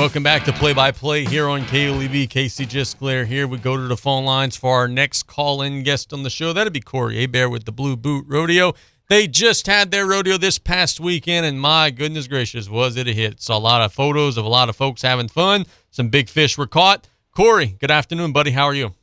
[0.00, 2.30] Welcome back to Play by Play here on KLEB.
[2.30, 3.46] Casey Gisclair here.
[3.46, 6.54] We go to the phone lines for our next call in guest on the show.
[6.54, 8.72] That'd be Corey Hebert with the Blue Boot Rodeo.
[9.10, 13.12] They just had their rodeo this past weekend, and my goodness gracious, was it a
[13.12, 13.42] hit!
[13.42, 15.66] Saw a lot of photos of a lot of folks having fun.
[15.90, 17.06] Some big fish were caught.
[17.36, 18.52] Corey, good afternoon, buddy.
[18.52, 18.94] How are you?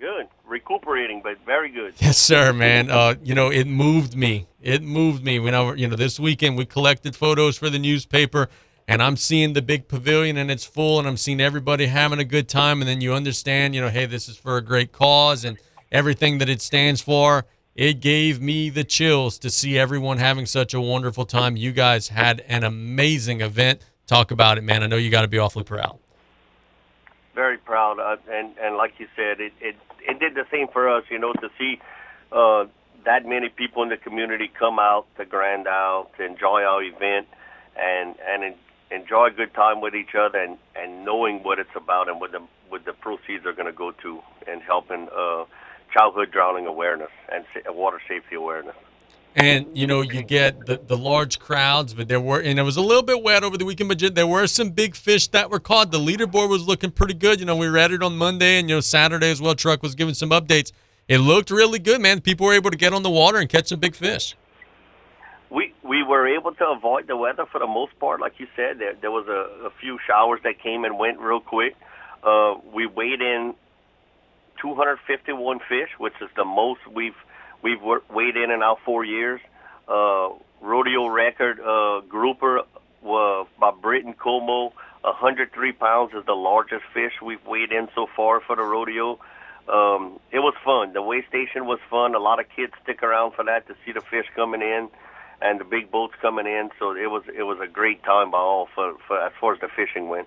[0.00, 0.26] Good.
[0.44, 1.94] Recuperating, but very good.
[2.00, 2.90] Yes, sir, man.
[2.90, 4.48] Uh, you know, it moved me.
[4.60, 8.48] It moved me when I, you know, this weekend we collected photos for the newspaper
[8.86, 12.24] and I'm seeing the big pavilion and it's full and I'm seeing everybody having a
[12.24, 15.44] good time and then you understand, you know, hey, this is for a great cause
[15.44, 15.58] and
[15.90, 17.46] everything that it stands for.
[17.74, 21.56] It gave me the chills to see everyone having such a wonderful time.
[21.56, 23.80] You guys had an amazing event.
[24.06, 24.82] Talk about it, man.
[24.82, 25.98] I know you got to be awfully proud.
[27.34, 29.74] Very proud, uh, and and like you said, it it
[30.06, 31.02] it did the same for us.
[31.10, 31.80] You know, to see
[32.30, 32.66] uh,
[33.04, 37.26] that many people in the community come out to Grand Isle to enjoy our event
[37.76, 38.54] and and
[38.90, 42.32] enjoy a good time with each other and and knowing what it's about and what
[42.32, 45.44] the what the proceeds are going to go to and helping uh,
[45.92, 48.74] childhood drowning awareness and water safety awareness.
[49.36, 52.76] And you know you get the, the large crowds, but there were and it was
[52.76, 55.58] a little bit wet over the weekend, but there were some big fish that were
[55.58, 55.90] caught.
[55.90, 57.40] The leaderboard was looking pretty good.
[57.40, 59.54] You know we read it on Monday and you know Saturday as well.
[59.54, 60.72] Truck was giving some updates.
[61.08, 62.20] It looked really good, man.
[62.20, 64.36] People were able to get on the water and catch some big fish
[65.54, 68.20] we we were able to avoid the weather for the most part.
[68.20, 71.40] Like you said, there there was a, a few showers that came and went real
[71.40, 71.76] quick.
[72.22, 73.54] Uh, we weighed in
[74.60, 77.16] 251 fish, which is the most we've
[77.62, 79.40] we've weighed in in our four years.
[79.86, 80.30] Uh,
[80.60, 87.44] rodeo record uh, grouper uh, by Britton Como, 103 pounds is the largest fish we've
[87.46, 89.20] weighed in so far for the rodeo.
[89.68, 90.94] Um, it was fun.
[90.94, 92.14] The weigh station was fun.
[92.14, 94.88] A lot of kids stick around for that to see the fish coming in
[95.44, 96.70] and the big boats coming in.
[96.78, 99.60] So it was it was a great time by all for, for as far as
[99.60, 100.26] the fishing went.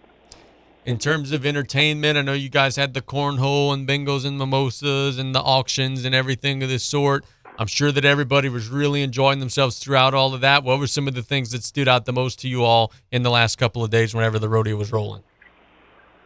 [0.85, 5.17] In terms of entertainment, I know you guys had the cornhole and bingos and mimosas
[5.17, 7.25] and the auctions and everything of this sort.
[7.59, 10.63] I'm sure that everybody was really enjoying themselves throughout all of that.
[10.63, 13.23] What were some of the things that stood out the most to you all in
[13.23, 15.23] the last couple of days whenever the rodeo was rolling?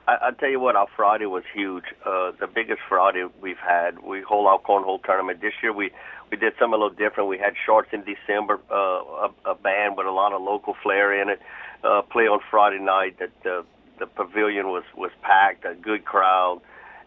[0.07, 1.85] I, I tell you what, our Friday was huge.
[2.05, 3.99] Uh, the biggest Friday we've had.
[3.99, 5.71] We hold our cornhole tournament this year.
[5.73, 5.91] We
[6.32, 7.29] we did something a little different.
[7.29, 11.21] We had shorts in December, uh, a, a band with a lot of local flair
[11.21, 11.41] in it.
[11.84, 13.19] Uh, play on Friday night.
[13.19, 13.65] That the
[13.99, 16.61] the pavilion was was packed, a good crowd,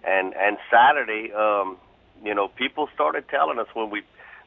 [0.04, 1.78] and and Saturday, um,
[2.22, 4.02] you know, people started telling us when we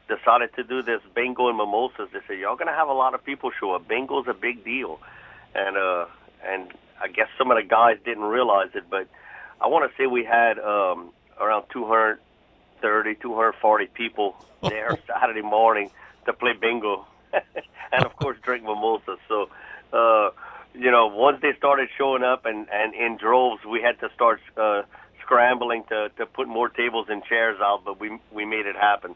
[0.06, 2.08] decided to do this bingo and mimosas.
[2.12, 3.88] They said, "Y'all gonna have a lot of people show up.
[3.88, 5.00] Bingo's a big deal,"
[5.54, 6.06] and uh,
[6.46, 6.72] and
[7.02, 9.08] I guess some of the guys didn't realize it, but
[9.60, 11.10] I want to say we had um,
[11.40, 12.20] around 200
[12.80, 15.90] 230, 240 people there Saturday morning
[16.26, 19.18] to play bingo, and of course drink mimosas.
[19.28, 19.48] So,
[19.92, 20.30] uh,
[20.74, 24.40] you know, once they started showing up and and in droves, we had to start
[24.56, 24.82] uh,
[25.22, 29.14] scrambling to to put more tables and chairs out, but we we made it happen.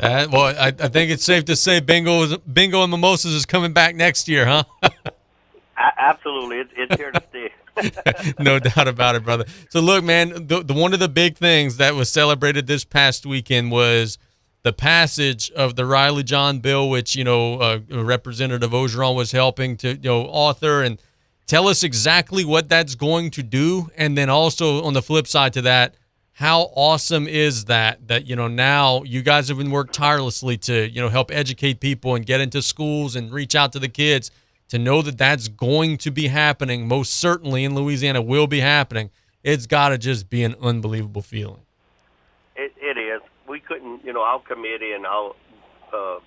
[0.00, 3.46] Uh, well, I, I think it's safe to say bingo is, bingo and mimosas is
[3.46, 4.64] coming back next year, huh?
[4.82, 4.90] A-
[5.76, 7.52] absolutely, it's, it's here to stay.
[8.38, 9.44] no doubt about it, brother.
[9.70, 13.26] So look, man, the, the one of the big things that was celebrated this past
[13.26, 14.18] weekend was
[14.62, 19.76] the passage of the Riley John bill, which you know uh, Representative Orgeron was helping
[19.78, 20.82] to you know author.
[20.82, 21.00] And
[21.46, 25.52] tell us exactly what that's going to do, and then also on the flip side
[25.54, 25.96] to that,
[26.32, 30.88] how awesome is that that you know now you guys have been worked tirelessly to
[30.88, 34.30] you know help educate people and get into schools and reach out to the kids
[34.72, 39.10] to know that that's going to be happening, most certainly in Louisiana will be happening,
[39.44, 41.60] it's got to just be an unbelievable feeling.
[42.56, 43.20] It, it is.
[43.46, 45.34] We couldn't, you know, our committee and our
[45.92, 46.20] uh,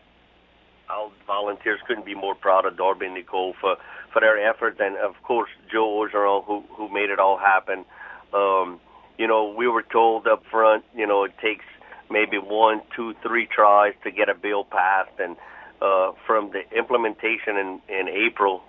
[0.91, 3.77] our volunteers couldn't be more proud of Darby and Nicole for
[4.13, 7.83] for their efforts, and of course Joe Orgeron who who made it all happen.
[8.31, 8.79] Um,
[9.17, 11.65] you know, we were told up front, you know, it takes
[12.11, 15.35] maybe one, two, three tries to get a bill passed, and
[15.81, 18.61] uh, from the implementation in, in April,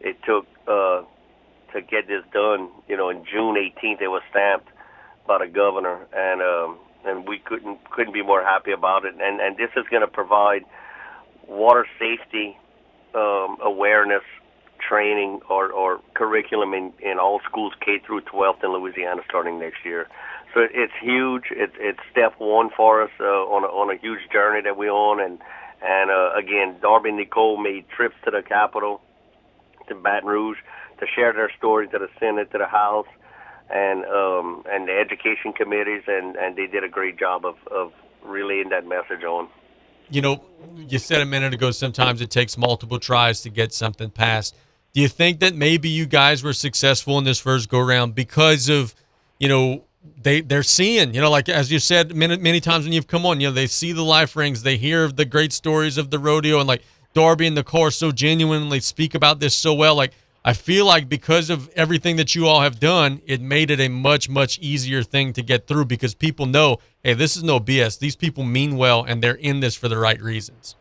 [0.00, 1.02] it took uh,
[1.72, 2.68] to get this done.
[2.88, 4.68] You know, in June 18th, it was stamped
[5.26, 9.14] by the governor, and um, and we couldn't couldn't be more happy about it.
[9.14, 10.64] And and this is going to provide
[11.48, 12.56] water safety
[13.14, 14.22] um, awareness
[14.88, 19.84] training or, or curriculum in, in all schools K through 12th in Louisiana starting next
[19.84, 20.08] year.
[20.54, 21.44] So it's huge.
[21.50, 24.90] It's it's step one for us uh, on a, on a huge journey that we're
[24.90, 25.38] on, and
[25.82, 29.00] and uh, again, Darby and Nicole made trips to the Capitol,
[29.88, 30.58] to Baton Rouge,
[31.00, 33.06] to share their story to the Senate, to the House,
[33.70, 37.92] and um, and the education committees, and, and they did a great job of, of
[38.24, 39.48] relaying that message on.
[40.10, 40.44] You know,
[40.76, 44.54] you said a minute ago sometimes it takes multiple tries to get something passed.
[44.92, 48.68] Do you think that maybe you guys were successful in this first go round because
[48.68, 48.94] of,
[49.38, 49.84] you know,
[50.22, 53.24] they they're seeing, you know, like as you said many many times when you've come
[53.26, 56.18] on, you know, they see the life rings, they hear the great stories of the
[56.18, 56.82] rodeo, and like
[57.14, 59.94] Darby and the core so genuinely speak about this so well.
[59.94, 60.12] Like
[60.44, 63.88] I feel like because of everything that you all have done, it made it a
[63.88, 67.98] much much easier thing to get through because people know, hey, this is no BS.
[67.98, 70.74] These people mean well, and they're in this for the right reasons.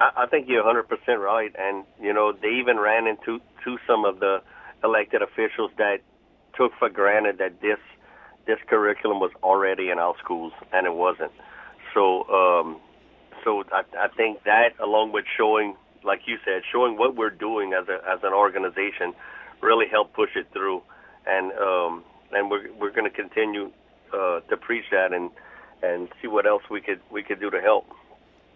[0.00, 0.84] I, I think you're 100%
[1.18, 4.42] right, and you know they even ran into to some of the
[4.82, 5.98] elected officials that
[6.56, 7.78] took for granted that this
[8.46, 11.32] this curriculum was already in our schools, and it wasn't.
[11.94, 12.80] So, um,
[13.44, 17.72] so I, I think that, along with showing, like you said, showing what we're doing
[17.72, 19.14] as a as an organization,
[19.60, 20.82] really helped push it through,
[21.26, 23.72] and um, and we're we're going to continue
[24.12, 25.30] uh, to preach that and
[25.82, 27.86] and see what else we could we could do to help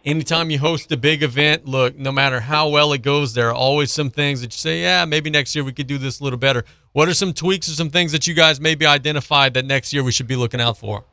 [0.04, 3.54] anytime you host a big event, look, no matter how well it goes, there are
[3.54, 6.24] always some things that you say, yeah, maybe next year we could do this a
[6.24, 6.64] little better.
[6.92, 10.02] What are some tweaks or some things that you guys maybe identified that next year
[10.02, 11.04] we should be looking out for?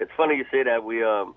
[0.00, 0.82] It's funny you say that.
[0.82, 1.34] We um,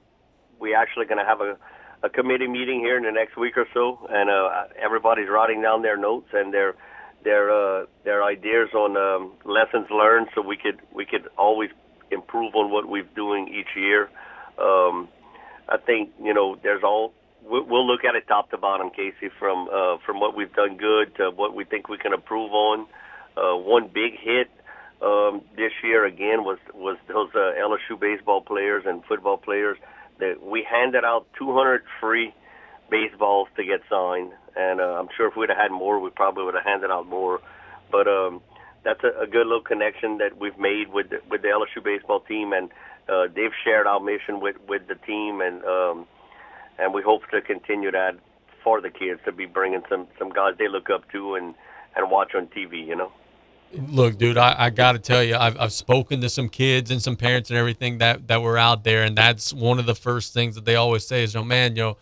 [0.60, 1.58] we actually going to have a,
[2.02, 5.82] a committee meeting here in the next week or so, and uh, everybody's writing down
[5.82, 6.76] their notes and their
[7.26, 11.72] their uh, their ideas on um, lessons learned, so we could we could always
[12.12, 14.10] improve on what we're doing each year.
[14.58, 15.10] Um,
[15.68, 17.14] I think you know there's all
[17.44, 21.14] we'll look at it top to bottom, Casey, from uh, from what we've done good
[21.18, 22.88] to what we think we can improve on.
[23.38, 24.50] Uh, one big hit
[25.02, 29.78] um, this year again was was those uh, LSU baseball players and football players
[30.20, 32.34] that we handed out 200 free
[32.90, 36.46] baseballs to get signed, and uh, I'm sure if we'd have had more, we probably
[36.46, 37.42] would have handed out more.
[37.92, 38.42] But um,
[38.84, 42.22] that's a, a good little connection that we've made with the, with the LSU baseball
[42.22, 42.70] team, and
[43.10, 46.08] uh, they've shared our mission with with the team, and um,
[46.80, 48.16] and we hope to continue that
[48.64, 51.54] for the kids to be bringing some some guys they look up to and
[51.96, 52.86] and watch on TV.
[52.86, 53.12] You know.
[53.90, 57.02] Look, dude, I, I got to tell you, I've, I've spoken to some kids and
[57.02, 60.34] some parents and everything that, that were out there, and that's one of the first
[60.34, 61.98] things that they always say is, "You know, man, you know,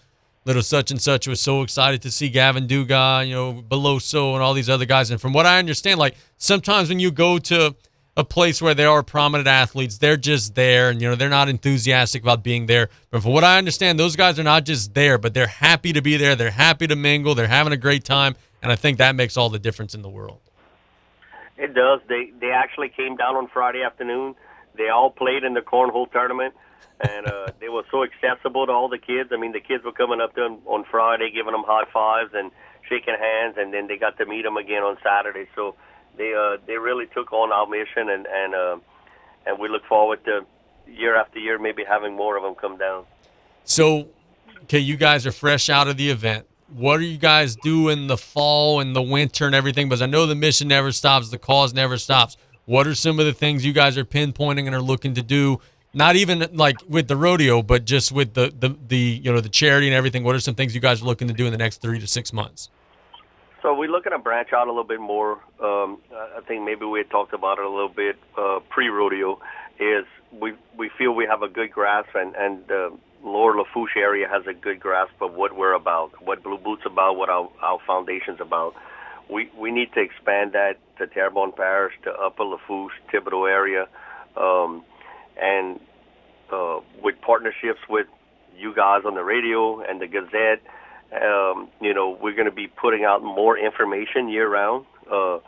[0.45, 4.43] little such and such was so excited to see Gavin Dugas, you know, Beloso and
[4.43, 7.75] all these other guys." And from what I understand, like sometimes when you go to
[8.15, 9.97] a place where there are prominent athletes.
[9.97, 12.89] They're just there, and you know they're not enthusiastic about being there.
[13.09, 16.01] But from what I understand, those guys are not just there, but they're happy to
[16.01, 16.35] be there.
[16.35, 17.35] They're happy to mingle.
[17.35, 20.09] They're having a great time, and I think that makes all the difference in the
[20.09, 20.41] world.
[21.57, 22.01] It does.
[22.07, 24.35] They they actually came down on Friday afternoon.
[24.75, 26.55] They all played in the cornhole tournament,
[26.99, 29.29] and uh, they were so accessible to all the kids.
[29.31, 32.31] I mean, the kids were coming up to them on Friday, giving them high fives
[32.33, 32.51] and
[32.89, 35.47] shaking hands, and then they got to meet them again on Saturday.
[35.55, 35.75] So
[36.17, 38.77] they uh, they really took on our mission, and and uh,
[39.45, 40.45] and we look forward to
[40.87, 43.05] year after year maybe having more of them come down.
[43.63, 44.09] So,
[44.63, 46.45] okay, you guys are fresh out of the event.
[46.75, 49.87] What do you guys do in the fall and the winter and everything?
[49.87, 52.35] Because I know the mission never stops, the cause never stops.
[52.65, 55.59] What are some of the things you guys are pinpointing and are looking to do?
[55.93, 59.49] Not even like with the rodeo, but just with the, the, the you know the
[59.49, 60.23] charity and everything.
[60.23, 62.07] What are some things you guys are looking to do in the next three to
[62.07, 62.69] six months?
[63.61, 65.39] So we're looking to branch out a little bit more.
[65.61, 69.39] Um, I think maybe we had talked about it a little bit uh, pre-rodeo.
[69.79, 72.89] Is we we feel we have a good grasp, and and uh,
[73.23, 77.15] Lower Lafourche area has a good grasp of what we're about, what Blue Boots about,
[77.15, 78.75] what our our foundation's about.
[79.29, 83.87] We we need to expand that to Terrebonne Parish, to Upper Lafourche, Thibodaux area,
[84.35, 84.83] um,
[85.41, 85.79] and
[86.51, 88.07] uh, with partnerships with
[88.57, 90.61] you guys on the radio and the Gazette
[91.21, 95.39] um, you know, we're going to be putting out more information year round, uh,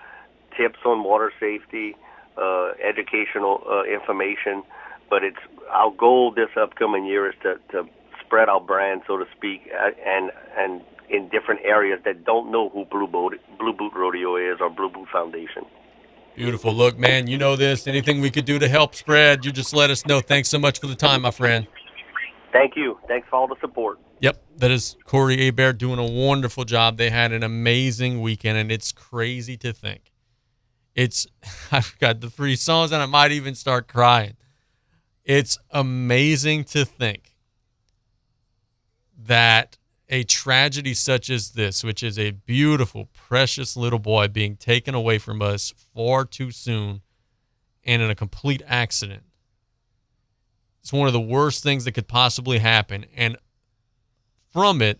[0.58, 1.96] tips on water safety,
[2.38, 4.64] uh, educational uh, information.
[5.10, 5.38] But it's
[5.72, 7.88] our goal this upcoming year is to, to
[8.26, 12.70] spread our brand, so to speak, uh, and and in different areas that don't know
[12.70, 15.66] who Blue Boot Blue Boot Rodeo is or Blue Boot Foundation.
[16.36, 16.74] Beautiful.
[16.74, 17.88] Look, man, you know this.
[17.88, 20.20] Anything we could do to help spread, you just let us know.
[20.20, 21.66] Thanks so much for the time, my friend.
[22.52, 23.00] Thank you.
[23.08, 24.00] Thanks for all the support.
[24.20, 26.98] Yep, that is Corey Hebert doing a wonderful job.
[26.98, 30.12] They had an amazing weekend, and it's crazy to think.
[30.94, 31.28] It's
[31.72, 34.36] I've got the three songs, and I might even start crying.
[35.26, 37.36] It's amazing to think
[39.18, 44.94] that a tragedy such as this, which is a beautiful, precious little boy being taken
[44.94, 47.02] away from us far too soon
[47.84, 49.24] and in a complete accident,
[50.82, 53.08] it's one of the worst things that could possibly happen.
[53.16, 53.38] And
[54.54, 55.00] from it,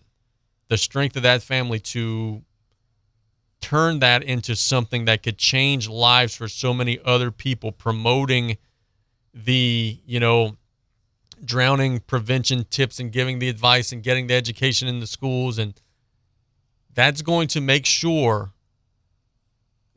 [0.68, 2.42] the strength of that family to
[3.60, 8.58] turn that into something that could change lives for so many other people, promoting
[9.36, 10.56] the, you know,
[11.44, 15.58] drowning prevention tips and giving the advice and getting the education in the schools.
[15.58, 15.78] And
[16.94, 18.52] that's going to make sure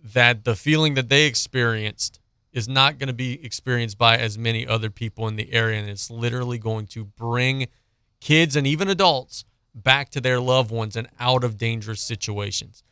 [0.04, 2.20] that the feeling that they experienced
[2.52, 5.80] is not going to be experienced by as many other people in the area.
[5.80, 7.68] And it's literally going to bring
[8.20, 12.84] kids and even adults back to their loved ones and out of dangerous situations.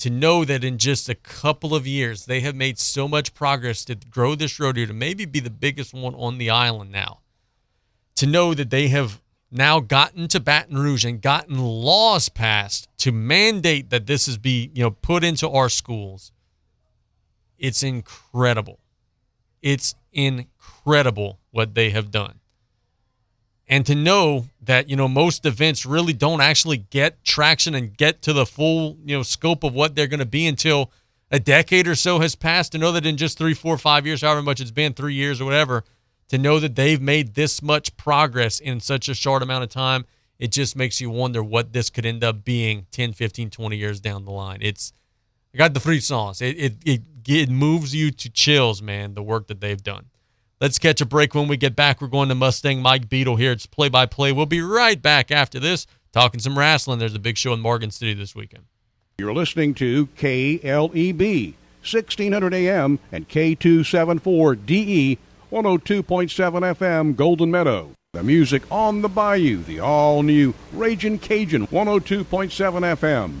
[0.00, 3.84] To know that in just a couple of years, they have made so much progress
[3.84, 7.20] to grow this rodeo to maybe be the biggest one on the island now.
[8.16, 9.20] To know that they have
[9.50, 14.70] now gotten to Baton Rouge and gotten laws passed to mandate that this is be,
[14.74, 16.32] you know, put into our schools.
[17.58, 18.78] It's incredible.
[19.60, 22.39] It's incredible what they have done.
[23.70, 28.20] And to know that, you know, most events really don't actually get traction and get
[28.22, 30.90] to the full, you know, scope of what they're going to be until
[31.30, 32.72] a decade or so has passed.
[32.72, 35.40] To know that in just three, four, five years, however much it's been, three years
[35.40, 35.84] or whatever,
[36.30, 40.04] to know that they've made this much progress in such a short amount of time,
[40.40, 44.00] it just makes you wonder what this could end up being 10, 15, 20 years
[44.00, 44.58] down the line.
[44.62, 44.92] It's,
[45.54, 49.22] I got the free songs It, it, it, it moves you to chills, man, the
[49.22, 50.06] work that they've done.
[50.60, 52.02] Let's catch a break when we get back.
[52.02, 53.50] We're going to Mustang Mike Beadle here.
[53.50, 54.30] It's play by play.
[54.30, 56.98] We'll be right back after this, talking some wrestling.
[56.98, 58.64] There's a big show in Morgan City this weekend.
[59.16, 65.16] You're listening to KLEB, 1600 AM and K274DE,
[65.50, 67.92] 102.7 FM, Golden Meadow.
[68.12, 73.40] The music on the bayou, the all new Raging Cajun, 102.7 FM.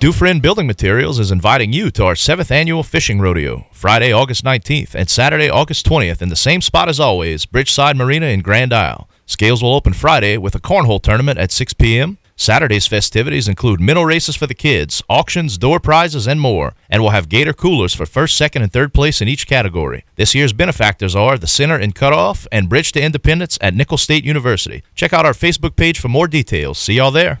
[0.00, 4.94] Dufresne Building Materials is inviting you to our seventh annual fishing rodeo, Friday, August 19th
[4.94, 9.10] and Saturday, August 20th, in the same spot as always, Bridgeside Marina in Grand Isle.
[9.26, 12.16] Scales will open Friday with a cornhole tournament at 6 p.m.
[12.34, 17.10] Saturday's festivities include minnow races for the kids, auctions, door prizes, and more, and we'll
[17.10, 20.06] have gator coolers for first, second, and third place in each category.
[20.16, 24.24] This year's benefactors are the Center in Cutoff and Bridge to Independence at Nicholls State
[24.24, 24.82] University.
[24.94, 26.78] Check out our Facebook page for more details.
[26.78, 27.40] See y'all there.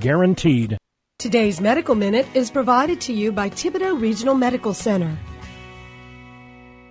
[0.00, 0.76] guaranteed.
[1.18, 5.16] Today's Medical Minute is provided to you by Thibodaux Regional Medical Center.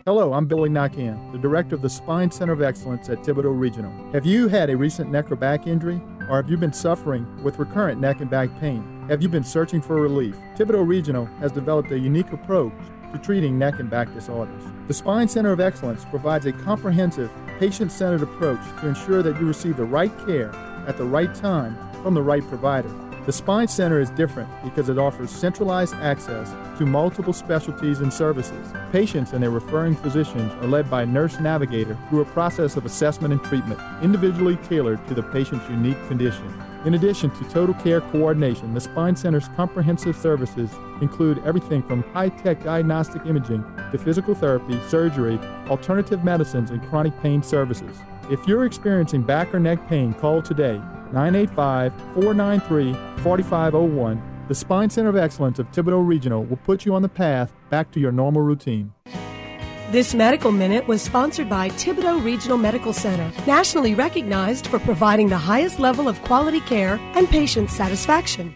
[0.05, 3.91] Hello, I'm Billy Nakian, the director of the Spine Center of Excellence at Thibodaux Regional.
[4.11, 6.01] Have you had a recent neck or back injury?
[6.29, 9.05] Or have you been suffering with recurrent neck and back pain?
[9.09, 10.35] Have you been searching for relief?
[10.55, 12.73] Thibodaux Regional has developed a unique approach
[13.13, 14.63] to treating neck and back disorders.
[14.87, 19.45] The Spine Center of Excellence provides a comprehensive, patient centered approach to ensure that you
[19.45, 20.53] receive the right care
[20.87, 22.93] at the right time from the right provider.
[23.25, 28.73] The Spine Center is different because it offers centralized access to multiple specialties and services.
[28.91, 32.85] Patients and their referring physicians are led by a nurse navigator through a process of
[32.85, 36.53] assessment and treatment, individually tailored to the patient's unique condition.
[36.83, 42.27] In addition to total care coordination, the Spine Center's comprehensive services include everything from high
[42.27, 45.39] tech diagnostic imaging to physical therapy, surgery,
[45.69, 47.95] alternative medicines, and chronic pain services.
[48.29, 50.81] If you're experiencing back or neck pain, call today
[51.13, 52.93] 985 493
[53.23, 54.45] 4501.
[54.49, 57.91] The Spine Center of Excellence of Thibodaux Regional will put you on the path back
[57.91, 58.91] to your normal routine.
[59.91, 65.37] This Medical Minute was sponsored by Thibodaux Regional Medical Center, nationally recognized for providing the
[65.37, 68.53] highest level of quality care and patient satisfaction.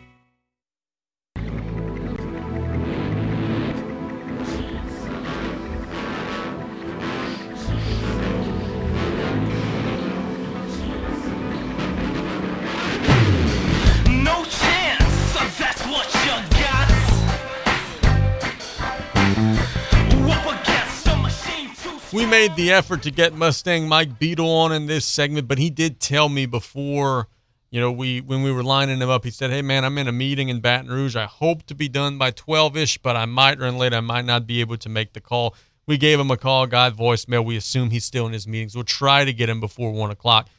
[22.17, 25.69] We made the effort to get Mustang Mike Beadle on in this segment, but he
[25.69, 27.27] did tell me before,
[27.69, 30.07] you know, we when we were lining him up, he said, "Hey man, I'm in
[30.07, 31.15] a meeting in Baton Rouge.
[31.15, 33.93] I hope to be done by 12ish, but I might run late.
[33.93, 35.53] I might not be able to make the call."
[35.85, 37.45] We gave him a call, got voicemail.
[37.45, 38.73] We assume he's still in his meetings.
[38.73, 40.49] We'll try to get him before one o'clock,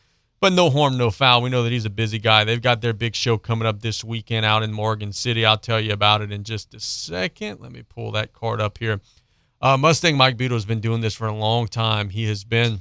[0.40, 1.42] but no harm, no foul.
[1.42, 2.44] We know that he's a busy guy.
[2.44, 5.44] They've got their big show coming up this weekend out in Morgan City.
[5.44, 7.58] I'll tell you about it in just a second.
[7.60, 9.00] Let me pull that card up here.
[9.60, 12.10] Uh, Mustang Mike Beadle has been doing this for a long time.
[12.10, 12.80] He has been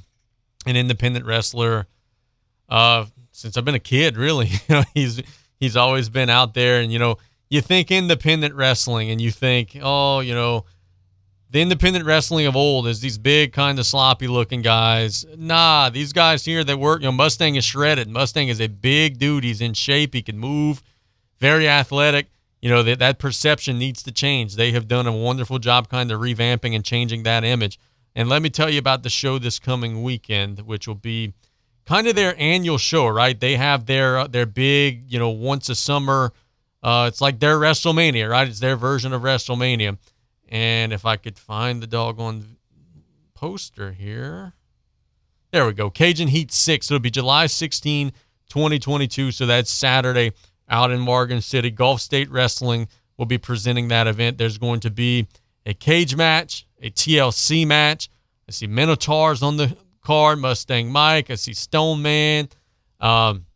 [0.66, 1.86] an independent wrestler
[2.68, 4.16] uh, since I've been a kid.
[4.16, 5.20] Really, you know, he's
[5.58, 6.80] he's always been out there.
[6.80, 7.18] And you know,
[7.48, 10.66] you think independent wrestling, and you think, oh, you know,
[11.50, 15.24] the independent wrestling of old is these big, kind of sloppy looking guys.
[15.36, 17.00] Nah, these guys here that work.
[17.00, 18.08] You know, Mustang is shredded.
[18.08, 19.42] Mustang is a big dude.
[19.44, 20.14] He's in shape.
[20.14, 20.82] He can move.
[21.40, 22.28] Very athletic
[22.60, 24.56] you know that that perception needs to change.
[24.56, 27.78] They have done a wonderful job kind of revamping and changing that image.
[28.14, 31.34] And let me tell you about the show this coming weekend, which will be
[31.86, 33.38] kind of their annual show, right?
[33.38, 36.32] They have their uh, their big, you know, once a summer.
[36.82, 38.48] Uh, it's like their WrestleMania, right?
[38.48, 39.98] It's their version of WrestleMania.
[40.48, 42.56] And if I could find the doggone
[43.34, 44.54] poster here,
[45.50, 45.90] there we go.
[45.90, 46.90] Cajun Heat Six.
[46.90, 48.12] It'll be July 16,
[48.48, 49.32] 2022.
[49.32, 50.32] So that's Saturday
[50.68, 51.70] out in Morgan City.
[51.70, 54.38] Gulf State Wrestling will be presenting that event.
[54.38, 55.26] There's going to be
[55.66, 58.08] a cage match, a TLC match.
[58.48, 61.30] I see Minotaurs on the card, Mustang Mike.
[61.30, 62.48] I see Stone Man.
[63.00, 63.46] Um,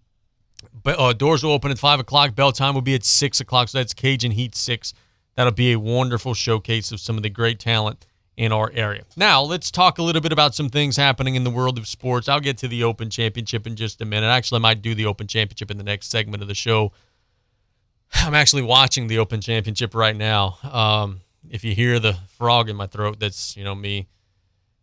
[0.83, 2.35] but uh, doors will open at five o'clock.
[2.35, 3.69] Bell time will be at six o'clock.
[3.69, 4.93] So that's Cajun Heat six.
[5.37, 8.05] That'll be a wonderful showcase of some of the great talent
[8.37, 9.03] in our area.
[9.17, 12.29] Now, let's talk a little bit about some things happening in the world of sports.
[12.29, 14.29] I'll get to the Open Championship in just a minute.
[14.29, 16.93] Actually, I might do the Open Championship in the next segment of the show.
[18.15, 20.59] I'm actually watching the Open Championship right now.
[20.63, 21.21] Um,
[21.51, 24.09] if you hear the frog in my throat, that's you know me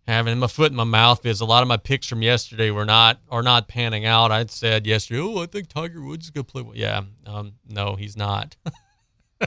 [0.08, 2.86] having my foot in my mouth because a lot of my picks from yesterday were
[2.86, 4.32] not are not panning out.
[4.32, 6.76] I said yesterday, oh, I think Tiger Woods is gonna play well.
[6.76, 8.56] Yeah, um, no, he's not.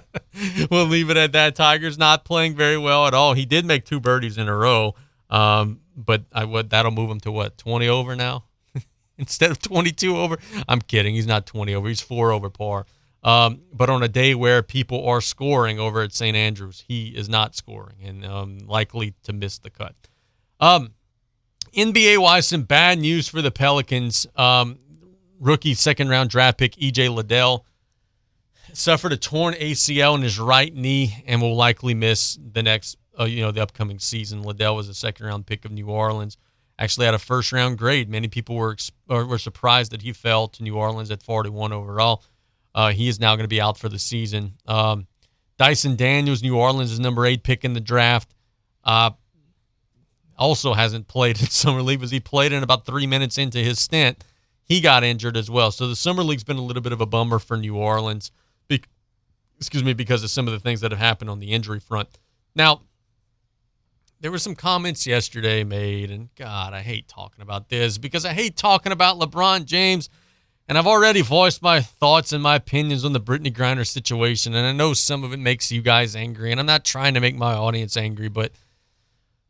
[0.71, 1.55] we'll leave it at that.
[1.55, 3.35] Tiger's not playing very well at all.
[3.35, 4.95] He did make two birdies in a row,
[5.31, 8.45] um, but I would that'll move him to what twenty over now
[9.19, 10.39] instead of twenty two over.
[10.69, 11.15] I'm kidding.
[11.15, 11.89] He's not twenty over.
[11.89, 12.87] He's four over par.
[13.25, 16.37] Um, but on a day where people are scoring over at St.
[16.37, 19.95] Andrews, he is not scoring and um, likely to miss the cut.
[20.59, 20.95] Um,
[21.77, 24.27] NBA wise, some bad news for the Pelicans.
[24.35, 24.79] Um,
[25.39, 27.65] rookie second round draft pick EJ Liddell
[28.73, 33.25] suffered a torn ACL in his right knee and will likely miss the next, uh,
[33.25, 34.43] you know, the upcoming season.
[34.43, 36.37] Liddell was a second round pick of New Orleans.
[36.79, 38.09] Actually had a first round grade.
[38.09, 42.25] Many people were were surprised that he fell to New Orleans at 41 overall.
[42.75, 44.55] Uh, he is now going to be out for the season.
[44.67, 45.07] Um,
[45.59, 48.35] Dyson Daniels, New Orleans is number eight pick in the draft.
[48.83, 49.11] Uh,
[50.39, 53.79] also hasn't played in summer league, as he played in about three minutes into his
[53.79, 54.25] stint.
[54.65, 55.71] He got injured as well.
[55.71, 58.33] So the summer league's been a little bit of a bummer for New Orleans
[59.63, 62.09] excuse me, because of some of the things that have happened on the injury front.
[62.55, 62.83] Now,
[64.21, 68.33] there were some comments yesterday made, and God, I hate talking about this because I
[68.33, 70.09] hate talking about LeBron James.
[70.69, 74.55] And I've already voiced my thoughts and my opinions on the Brittney Griner situation.
[74.55, 76.51] And I know some of it makes you guys angry.
[76.51, 78.53] And I'm not trying to make my audience angry, but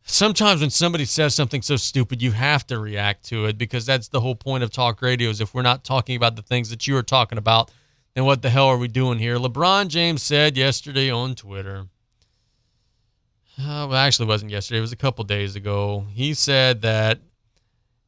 [0.04, 4.08] sometimes when somebody says something so stupid, you have to react to it because that's
[4.08, 6.86] the whole point of talk radio is if we're not talking about the things that
[6.86, 7.70] you are talking about,
[8.14, 9.36] and what the hell are we doing here?
[9.36, 11.86] LeBron James said yesterday on Twitter.
[13.58, 14.78] Uh, well, actually, wasn't yesterday.
[14.78, 16.06] It was a couple days ago.
[16.12, 17.20] He said that,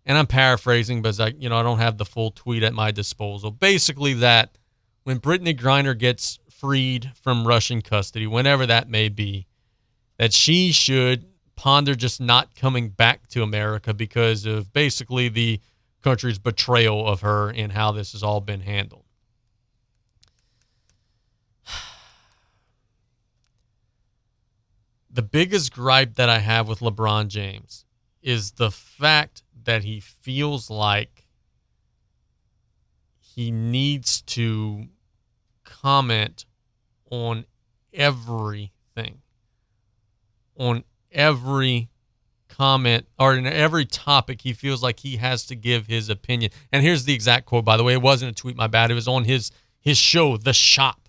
[0.06, 2.90] and I'm paraphrasing, but I, you know, I don't have the full tweet at my
[2.90, 3.50] disposal.
[3.50, 4.56] Basically, that
[5.04, 9.46] when Brittney Griner gets freed from Russian custody, whenever that may be,
[10.18, 11.26] that she should
[11.56, 15.60] ponder just not coming back to America because of basically the
[16.02, 19.03] country's betrayal of her and how this has all been handled.
[25.14, 27.84] The biggest gripe that I have with LeBron James
[28.20, 31.28] is the fact that he feels like
[33.20, 34.88] he needs to
[35.62, 36.46] comment
[37.10, 37.44] on
[37.92, 39.22] everything,
[40.58, 41.90] on every
[42.48, 46.50] comment or in every topic he feels like he has to give his opinion.
[46.72, 48.90] And here's the exact quote by the way, it wasn't a tweet my bad.
[48.90, 51.03] It was on his his show The Shop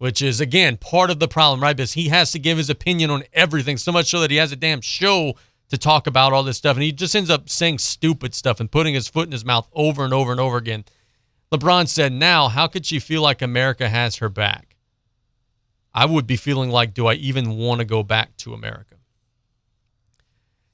[0.00, 1.76] which is again part of the problem, right?
[1.76, 4.50] Because he has to give his opinion on everything, so much so that he has
[4.50, 5.34] a damn show
[5.68, 8.72] to talk about all this stuff, and he just ends up saying stupid stuff and
[8.72, 10.86] putting his foot in his mouth over and over and over again.
[11.52, 14.76] LeBron said, "Now, how could she feel like America has her back?"
[15.92, 18.94] I would be feeling like, do I even want to go back to America?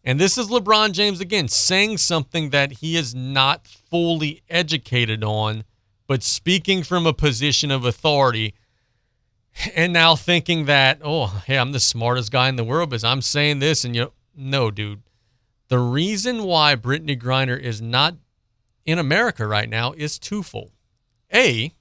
[0.04, 5.64] And this is LeBron James again saying something that he is not fully educated on,
[6.06, 8.54] but speaking from a position of authority
[9.74, 13.22] and now thinking that, oh, hey, I'm the smartest guy in the world because I'm
[13.22, 13.84] saying this.
[13.84, 15.02] And you know, no, dude.
[15.68, 18.16] The reason why Brittney Griner is not
[18.84, 20.70] in America right now is twofold.
[21.34, 21.74] A,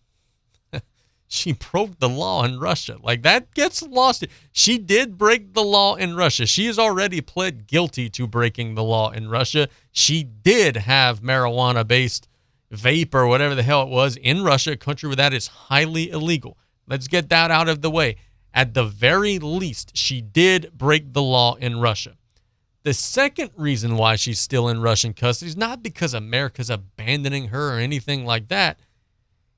[1.27, 2.97] she broke the law in Russia.
[3.01, 4.25] Like that gets lost.
[4.51, 6.47] She did break the law in Russia.
[6.47, 9.67] She has already pled guilty to breaking the law in Russia.
[9.91, 12.27] She did have marijuana based
[12.73, 16.09] vape or whatever the hell it was in Russia, a country where that is highly
[16.09, 16.57] illegal.
[16.87, 18.17] Let's get that out of the way.
[18.53, 22.15] At the very least, she did break the law in Russia.
[22.83, 27.75] The second reason why she's still in Russian custody is not because America's abandoning her
[27.75, 28.79] or anything like that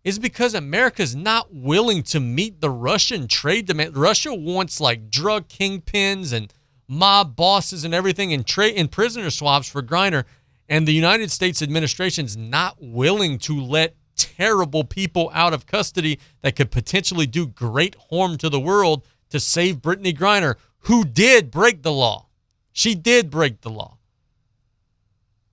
[0.06, 3.98] is because America's not willing to meet the Russian trade demand.
[3.98, 6.54] Russia wants like drug kingpins and
[6.88, 10.24] mob bosses and everything in trade in prisoner swaps for Griner,
[10.70, 13.97] and the United States administration's not willing to let
[14.38, 19.40] terrible people out of custody that could potentially do great harm to the world to
[19.40, 22.28] save Brittney Griner, who did break the law.
[22.72, 23.98] She did break the law.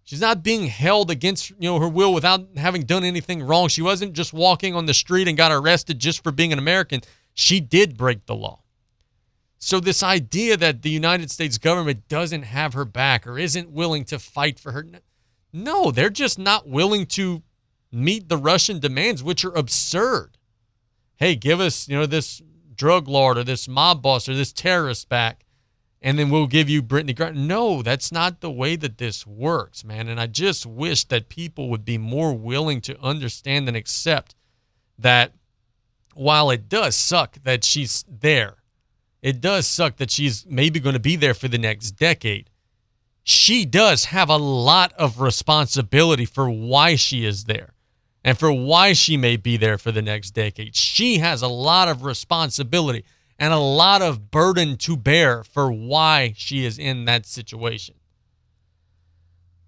[0.05, 3.69] She's not being held against you know her will without having done anything wrong.
[3.69, 7.01] She wasn't just walking on the street and got arrested just for being an American.
[7.33, 8.61] She did break the law.
[9.59, 14.05] So this idea that the United States government doesn't have her back or isn't willing
[14.05, 14.87] to fight for her
[15.55, 17.43] no, they're just not willing to
[17.95, 20.37] meet the Russian demands which are absurd.
[21.17, 22.43] Hey, give us, you know, this
[22.75, 25.45] drug lord or this mob boss or this terrorist back
[26.05, 27.35] and then we'll give you Brittney Griner.
[27.35, 30.07] No, that's not the way that this works, man.
[30.07, 34.35] And I just wish that people would be more willing to understand and accept
[34.99, 35.33] that
[36.13, 38.57] while it does suck that she's there,
[39.23, 42.51] it does suck that she's maybe going to be there for the next decade.
[43.23, 47.73] She does have a lot of responsibility for why she is there
[48.25, 50.75] and for why she may be there for the next decade.
[50.75, 53.05] She has a lot of responsibility
[53.39, 57.97] and a lot of burden to bear for why she is in that situation.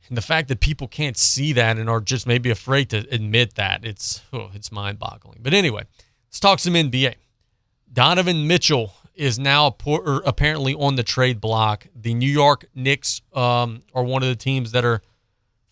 [0.08, 3.56] And the fact that people can't see that and are just maybe afraid to admit
[3.56, 5.40] that, it's oh, it's mind-boggling.
[5.42, 5.82] But anyway,
[6.28, 7.16] let's talk some NBA.
[7.92, 9.74] Donovan Mitchell is now
[10.24, 11.86] apparently on the trade block.
[11.94, 15.02] The New York Knicks um, are one of the teams that are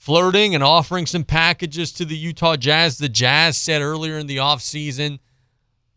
[0.05, 2.99] flirting and offering some packages to the Utah Jazz.
[2.99, 5.19] The Jazz said earlier in the offseason–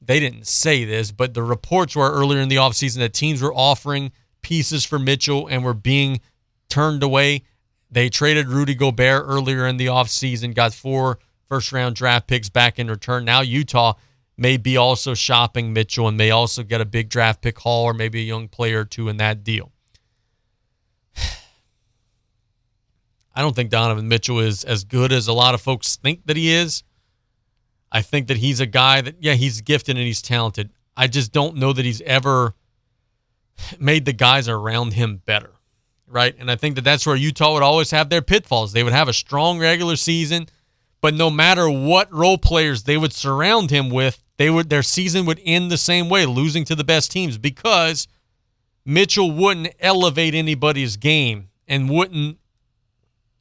[0.08, 3.54] they didn't say this, but the reports were earlier in the offseason that teams were
[3.54, 6.22] offering pieces for Mitchell and were being
[6.70, 7.44] turned away.
[7.92, 12.80] They traded Rudy Gobert earlier in the offseason, got four first round draft picks back
[12.80, 13.26] in return.
[13.26, 13.94] Now Utah
[14.38, 17.94] may be also shopping Mitchell and may also get a big draft pick haul or
[17.94, 19.72] maybe a young player or two in that deal.
[23.38, 26.36] I don't think Donovan Mitchell is as good as a lot of folks think that
[26.36, 26.82] he is.
[27.92, 30.72] I think that he's a guy that, yeah, he's gifted and he's talented.
[30.98, 32.56] I just don't know that he's ever
[33.80, 35.52] made the guys around him better,
[36.08, 36.36] right?
[36.40, 38.74] And I think that that's where Utah would always have their pitfalls.
[38.74, 40.48] They would have a strong regular season,
[41.00, 45.28] but no matter what role players they would surround him with, they would their season
[45.28, 48.08] would end the same way, losing to the best teams because
[48.84, 52.40] Mitchell wouldn't elevate anybody's game and wouldn't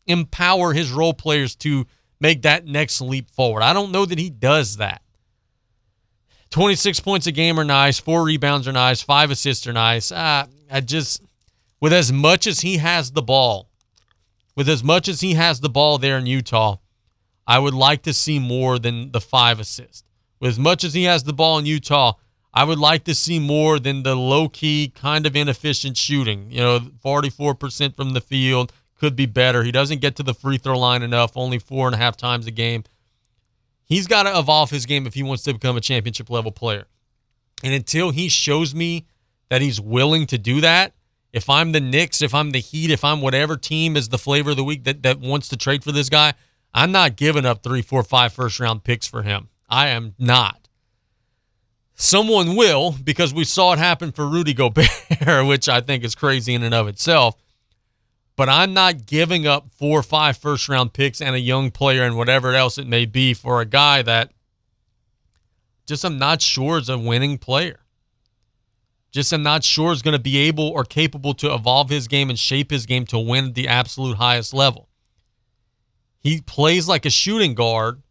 [0.06, 1.86] empower his role players to
[2.20, 3.62] make that next leap forward.
[3.62, 5.02] I don't know that he does that.
[6.50, 10.12] 26 points a game are nice, four rebounds are nice, five assists are nice.
[10.12, 11.22] Uh, I just,
[11.80, 13.68] with as much as he has the ball,
[14.54, 16.76] with as much as he has the ball there in Utah,
[17.46, 20.04] I would like to see more than the five assists.
[20.40, 22.14] With as much as he has the ball in Utah,
[22.52, 26.50] I would like to see more than the low key, kind of inefficient shooting.
[26.50, 29.62] You know, 44% from the field, could be better.
[29.62, 32.46] He doesn't get to the free throw line enough, only four and a half times
[32.46, 32.84] a game.
[33.84, 36.86] He's got to evolve his game if he wants to become a championship level player.
[37.62, 39.06] And until he shows me
[39.48, 40.94] that he's willing to do that,
[41.32, 44.50] if I'm the Knicks, if I'm the Heat, if I'm whatever team is the flavor
[44.50, 46.34] of the week that, that wants to trade for this guy,
[46.74, 49.48] I'm not giving up three, four, five first round picks for him.
[49.68, 50.68] I am not.
[51.94, 54.88] Someone will because we saw it happen for Rudy Gobert,
[55.46, 57.36] which I think is crazy in and of itself
[58.36, 62.02] but I'm not giving up four or five first round picks and a young player
[62.02, 64.30] and whatever else it may be for a guy that
[65.86, 67.80] just I'm not sure is a winning player.
[69.10, 72.28] Just I'm not sure is going to be able or capable to evolve his game
[72.28, 74.88] and shape his game to win at the absolute highest level.
[76.20, 78.02] He plays like a shooting guard,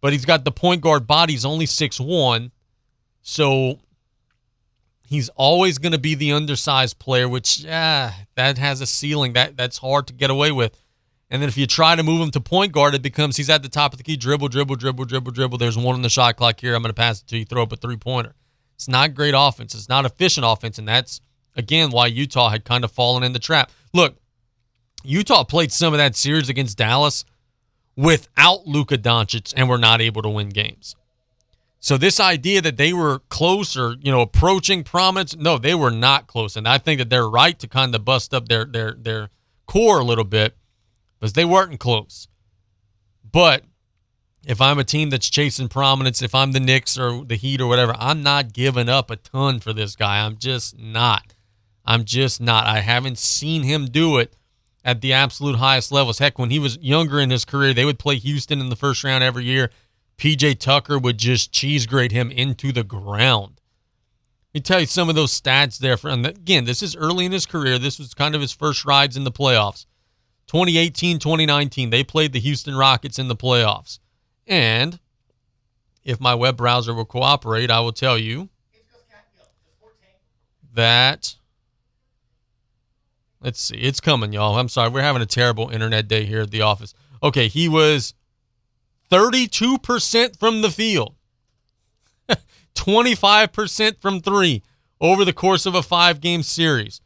[0.00, 1.34] but he's got the point guard body.
[1.34, 2.50] He's only six one,
[3.22, 3.78] so
[5.08, 9.56] he's always going to be the undersized player, which yeah, that has a ceiling that
[9.56, 10.76] that's hard to get away with.
[11.30, 13.62] And then if you try to move him to point guard, it becomes he's at
[13.62, 15.58] the top of the key, dribble, dribble, dribble, dribble, dribble.
[15.58, 16.74] There's one on the shot clock here.
[16.74, 18.34] I'm going to pass it to you, throw up a three pointer.
[18.74, 19.74] It's not great offense.
[19.74, 21.20] It's not efficient offense, and that's
[21.56, 23.70] again why Utah had kind of fallen in the trap.
[23.92, 24.16] Look,
[25.02, 27.24] Utah played some of that series against Dallas
[27.96, 30.94] without Luka Doncic and were not able to win games.
[31.80, 35.90] So this idea that they were close or you know approaching prominence, no, they were
[35.90, 38.92] not close, and I think that they're right to kind of bust up their their
[38.92, 39.30] their
[39.66, 40.56] core a little bit
[41.18, 42.28] because they weren't close.
[43.30, 43.64] But
[44.46, 47.66] if I'm a team that's chasing prominence, if I'm the Knicks or the Heat or
[47.66, 50.24] whatever, I'm not giving up a ton for this guy.
[50.24, 51.34] I'm just not.
[51.84, 52.66] I'm just not.
[52.66, 54.34] I haven't seen him do it
[54.84, 56.18] at the absolute highest levels.
[56.18, 59.04] Heck, when he was younger in his career, they would play Houston in the first
[59.04, 59.70] round every year.
[60.18, 63.60] PJ Tucker would just cheese grade him into the ground.
[64.52, 65.96] Let me tell you some of those stats there.
[65.96, 67.78] For, and again, this is early in his career.
[67.78, 69.86] This was kind of his first rides in the playoffs.
[70.48, 73.98] 2018, 2019, they played the Houston Rockets in the playoffs.
[74.46, 74.98] And
[76.02, 78.48] if my web browser will cooperate, I will tell you
[80.74, 81.36] that.
[83.40, 83.76] Let's see.
[83.76, 84.56] It's coming, y'all.
[84.56, 84.88] I'm sorry.
[84.88, 86.94] We're having a terrible internet day here at the office.
[87.22, 88.14] Okay, he was
[89.10, 91.14] 32% from the field,
[92.74, 94.62] 25% from three
[95.00, 97.00] over the course of a five game series.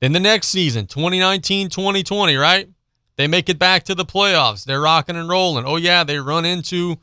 [0.00, 2.68] Then the next season, 2019 2020, right?
[3.16, 4.64] They make it back to the playoffs.
[4.64, 5.64] They're rocking and rolling.
[5.66, 6.98] Oh, yeah, they run into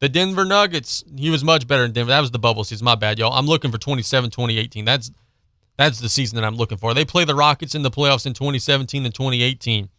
[0.00, 1.04] the Denver Nuggets.
[1.14, 2.08] He was much better in Denver.
[2.08, 2.86] That was the bubble season.
[2.86, 3.34] My bad, y'all.
[3.34, 4.84] I'm looking for 27 2018.
[4.84, 5.10] That's
[5.76, 6.94] that's the season that I'm looking for.
[6.94, 9.90] They play the Rockets in the playoffs in 2017 and 2018.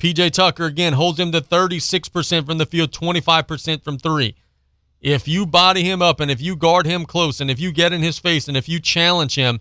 [0.00, 4.34] PJ Tucker again holds him to 36% from the field, 25% from three.
[5.00, 7.92] If you body him up and if you guard him close and if you get
[7.92, 9.60] in his face and if you challenge him,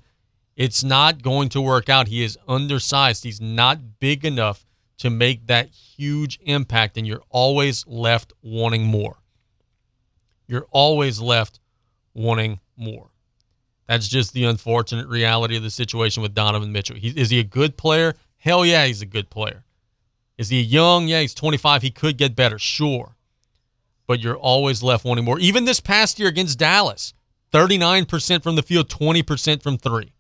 [0.56, 2.10] it's not going to work out.
[2.10, 3.24] He is undersized.
[3.24, 4.66] He's not big enough
[4.98, 9.18] to make that huge impact, and you're always left wanting more.
[10.48, 11.62] You're always left
[12.14, 13.10] wanting more.
[13.88, 16.98] That's just the unfortunate reality of the situation with Donovan Mitchell.
[16.98, 18.16] He, is he a good player?
[18.38, 19.64] Hell yeah, he's a good player.
[20.40, 21.10] Is he young?
[21.10, 21.82] Yeah, he's 25.
[21.82, 23.18] He could get better, sure.
[24.08, 25.38] But you're always left wanting more.
[25.38, 27.14] Even this past year against Dallas,
[27.52, 30.14] 39% from the field, 20% from three.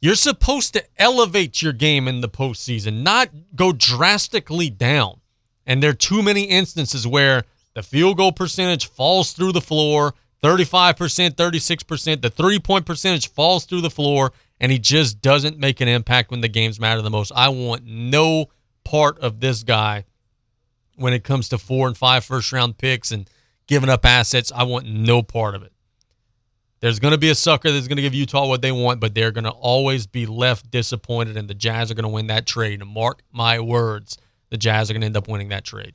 [0.00, 5.20] You're supposed to elevate your game in the postseason, not go drastically down.
[5.64, 7.44] And there are too many instances where
[7.74, 12.22] the field goal percentage falls through the floor 35%, 36%.
[12.22, 16.30] The three point percentage falls through the floor, and he just doesn't make an impact
[16.30, 17.32] when the games matter the most.
[17.34, 18.46] I want no
[18.84, 20.04] part of this guy
[20.96, 23.28] when it comes to four and five first round picks and
[23.66, 24.50] giving up assets.
[24.54, 25.72] I want no part of it.
[26.80, 29.14] There's going to be a sucker that's going to give Utah what they want, but
[29.14, 32.46] they're going to always be left disappointed, and the Jazz are going to win that
[32.46, 32.84] trade.
[32.84, 34.16] Mark my words,
[34.50, 35.94] the Jazz are going to end up winning that trade.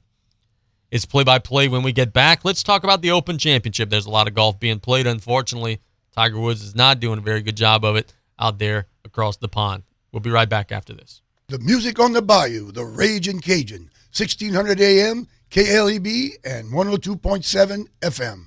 [0.92, 2.44] It's play by play when we get back.
[2.44, 3.90] Let's talk about the Open Championship.
[3.90, 5.08] There's a lot of golf being played.
[5.08, 5.80] Unfortunately,
[6.14, 9.48] Tiger Woods is not doing a very good job of it out there across the
[9.48, 9.84] pond.
[10.12, 11.22] We'll be right back after this.
[11.48, 18.46] The music on the bayou, the Raging Cajun, 1600 AM, KLEB, and 102.7 FM.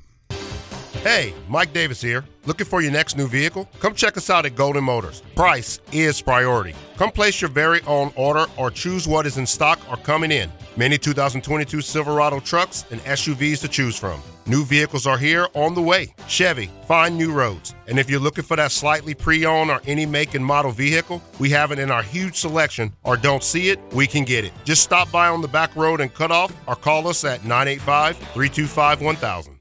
[1.02, 2.24] Hey, Mike Davis here.
[2.46, 3.68] Looking for your next new vehicle?
[3.78, 5.22] Come check us out at Golden Motors.
[5.36, 6.74] Price is priority.
[6.96, 10.50] Come place your very own order or choose what is in stock or coming in.
[10.78, 14.20] Many 2022 Silverado trucks and SUVs to choose from.
[14.44, 16.14] New vehicles are here on the way.
[16.28, 17.74] Chevy, find new roads.
[17.88, 21.22] And if you're looking for that slightly pre owned or any make and model vehicle,
[21.38, 24.52] we have it in our huge selection, or don't see it, we can get it.
[24.64, 28.18] Just stop by on the back road and cut off, or call us at 985
[28.18, 29.58] 325 1000.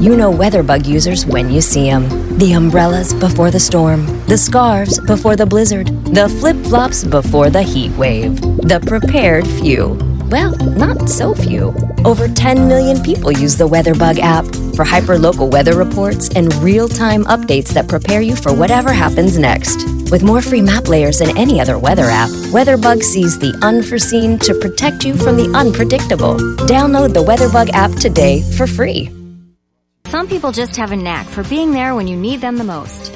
[0.00, 2.08] You know WeatherBug users when you see them.
[2.38, 7.62] The umbrellas before the storm, the scarves before the blizzard, the flip flops before the
[7.62, 8.40] heat wave.
[8.40, 10.15] The prepared few.
[10.30, 11.72] Well, not so few.
[12.04, 17.24] Over 10 million people use the WeatherBug app for hyperlocal weather reports and real time
[17.26, 19.84] updates that prepare you for whatever happens next.
[20.10, 24.54] With more free map layers than any other weather app, WeatherBug sees the unforeseen to
[24.54, 26.34] protect you from the unpredictable.
[26.66, 29.08] Download the WeatherBug app today for free.
[30.06, 33.15] Some people just have a knack for being there when you need them the most.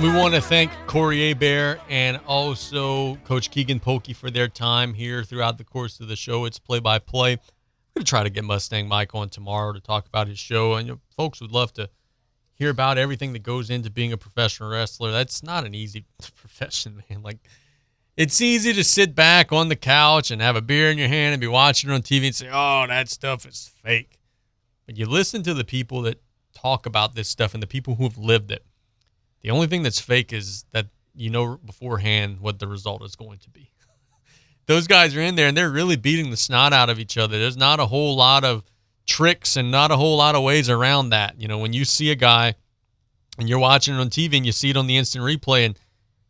[0.00, 5.24] We want to thank Corey Hebert and also Coach Keagan Polkey for their time here
[5.24, 6.44] throughout the course of the show.
[6.44, 7.32] It's play by play.
[7.32, 7.38] I'm
[7.96, 10.74] going to try to get Mustang Mike on tomorrow to talk about his show.
[10.74, 11.90] And folks would love to
[12.56, 15.12] hear about everything that goes into being a professional wrestler.
[15.12, 17.22] That's not an easy profession, man.
[17.22, 17.38] Like,
[18.16, 21.34] it's easy to sit back on the couch and have a beer in your hand
[21.34, 24.18] and be watching it on TV and say, oh, that stuff is fake.
[24.86, 26.22] But you listen to the people that
[26.54, 28.64] talk about this stuff and the people who have lived it.
[29.42, 33.38] The only thing that's fake is that you know beforehand what the result is going
[33.40, 33.70] to be.
[34.66, 37.38] Those guys are in there and they're really beating the snot out of each other.
[37.38, 38.64] There's not a whole lot of
[39.06, 41.40] tricks and not a whole lot of ways around that.
[41.40, 42.54] You know, when you see a guy
[43.38, 45.78] and you're watching it on TV and you see it on the instant replay and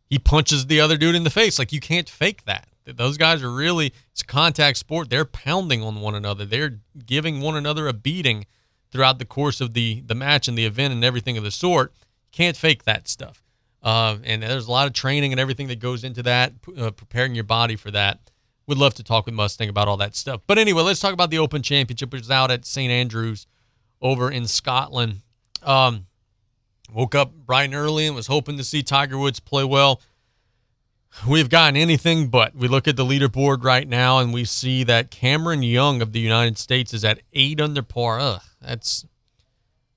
[0.09, 2.67] he punches the other dude in the face, like you can't fake that.
[2.85, 5.09] Those guys are really it's a contact sport.
[5.09, 6.45] They're pounding on one another.
[6.45, 8.45] They're giving one another a beating
[8.91, 11.93] throughout the course of the the match and the event and everything of the sort.
[12.31, 13.43] Can't fake that stuff.
[13.83, 17.35] Uh, and there's a lot of training and everything that goes into that, uh, preparing
[17.35, 18.19] your body for that.
[18.67, 20.41] Would love to talk with Mustang about all that stuff.
[20.45, 22.91] But anyway, let's talk about the Open Championship, which is out at St.
[22.91, 23.47] Andrews
[24.01, 25.21] over in Scotland.
[25.63, 26.07] Um,
[26.93, 30.01] woke up bright and early and was hoping to see Tiger Woods play well.
[31.27, 32.55] We've gotten anything but.
[32.55, 36.19] We look at the leaderboard right now and we see that Cameron Young of the
[36.19, 38.19] United States is at eight under par.
[38.19, 39.05] Ugh, that's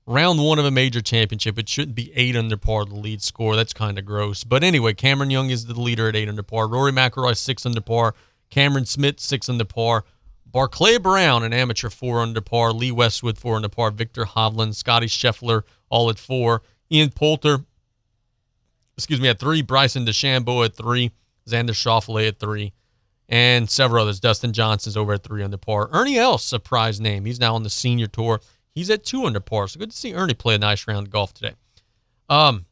[0.07, 1.59] round one of a major championship.
[1.59, 3.55] It shouldn't be eight under par, the lead score.
[3.55, 4.43] That's kind of gross.
[4.43, 6.67] But anyway, Cameron Young is the leader at eight under par.
[6.67, 8.15] Rory McIlroy six under par.
[8.51, 10.05] Cameron Smith six under par.
[10.45, 12.73] Barclay Brown, an amateur, four under par.
[12.73, 13.89] Lee Westwood, four under par.
[13.89, 16.61] Viktor Hovland, Scotty Scheffler, all at four.
[16.91, 17.65] Ian Poulter,
[18.97, 19.61] excuse me, at three.
[19.61, 21.11] Bryson DeChambeau at three.
[21.49, 22.73] Xander Schauffele at three.
[23.29, 24.19] And several others.
[24.19, 25.89] Dustin Johnson's over at three under par.
[25.93, 27.23] Ernie Els, surprise name.
[27.23, 28.41] He's now on the senior tour.
[28.75, 29.69] He's at two under par.
[29.69, 31.53] So good to see Ernie play a nice round of golf today.
[32.29, 32.65] Um,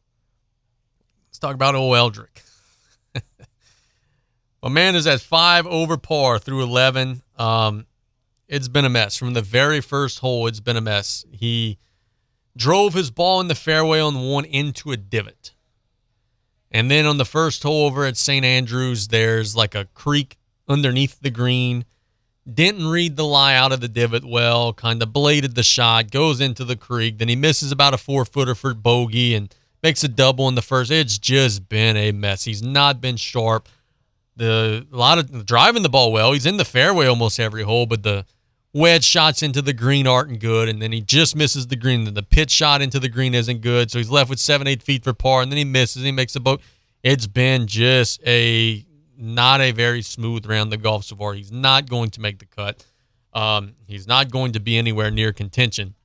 [1.29, 1.93] let's talk about O.
[1.93, 2.43] Eldrick.
[4.67, 7.21] Man is at five over par through 11.
[7.37, 7.85] Um,
[8.47, 9.15] it's been a mess.
[9.15, 11.23] From the very first hole, it's been a mess.
[11.31, 11.77] He
[12.57, 15.53] drove his ball in the fairway on one into a divot.
[16.71, 18.45] And then on the first hole over at St.
[18.45, 20.37] Andrews, there's like a creek
[20.67, 21.85] underneath the green.
[22.51, 26.41] Didn't read the lie out of the divot well, kind of bladed the shot, goes
[26.41, 27.17] into the creek.
[27.17, 29.53] Then he misses about a four footer for bogey and
[29.83, 30.91] makes a double in the first.
[30.91, 32.43] It's just been a mess.
[32.43, 33.69] He's not been sharp.
[34.39, 36.31] The a lot of driving the ball well.
[36.31, 38.25] He's in the fairway almost every hole, but the
[38.73, 42.05] wedge shots into the green aren't good, and then he just misses the green.
[42.05, 44.81] Then the pitch shot into the green isn't good, so he's left with seven, eight
[44.81, 46.03] feet for par, and then he misses.
[46.03, 46.61] He makes a boat.
[47.03, 48.85] It's been just a
[49.17, 51.33] not a very smooth round of golf so far.
[51.33, 52.85] He's not going to make the cut.
[53.33, 55.95] Um, he's not going to be anywhere near contention,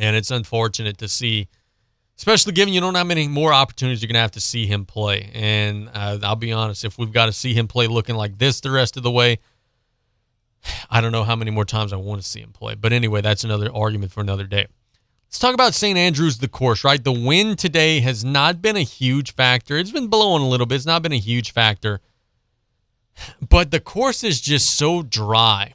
[0.00, 1.48] and it's unfortunate to see,
[2.18, 4.84] especially given you don't have many more opportunities you're going to have to see him
[4.84, 5.30] play.
[5.34, 8.60] And uh, I'll be honest, if we've got to see him play looking like this
[8.60, 9.38] the rest of the way,
[10.90, 12.74] I don't know how many more times I want to see him play.
[12.74, 14.66] But anyway, that's another argument for another day.
[15.28, 15.96] Let's talk about St.
[15.96, 17.02] Andrews, the course, right?
[17.02, 19.76] The wind today has not been a huge factor.
[19.76, 20.76] It's been blowing a little bit.
[20.76, 22.00] It's not been a huge factor.
[23.48, 25.74] But the course is just so dry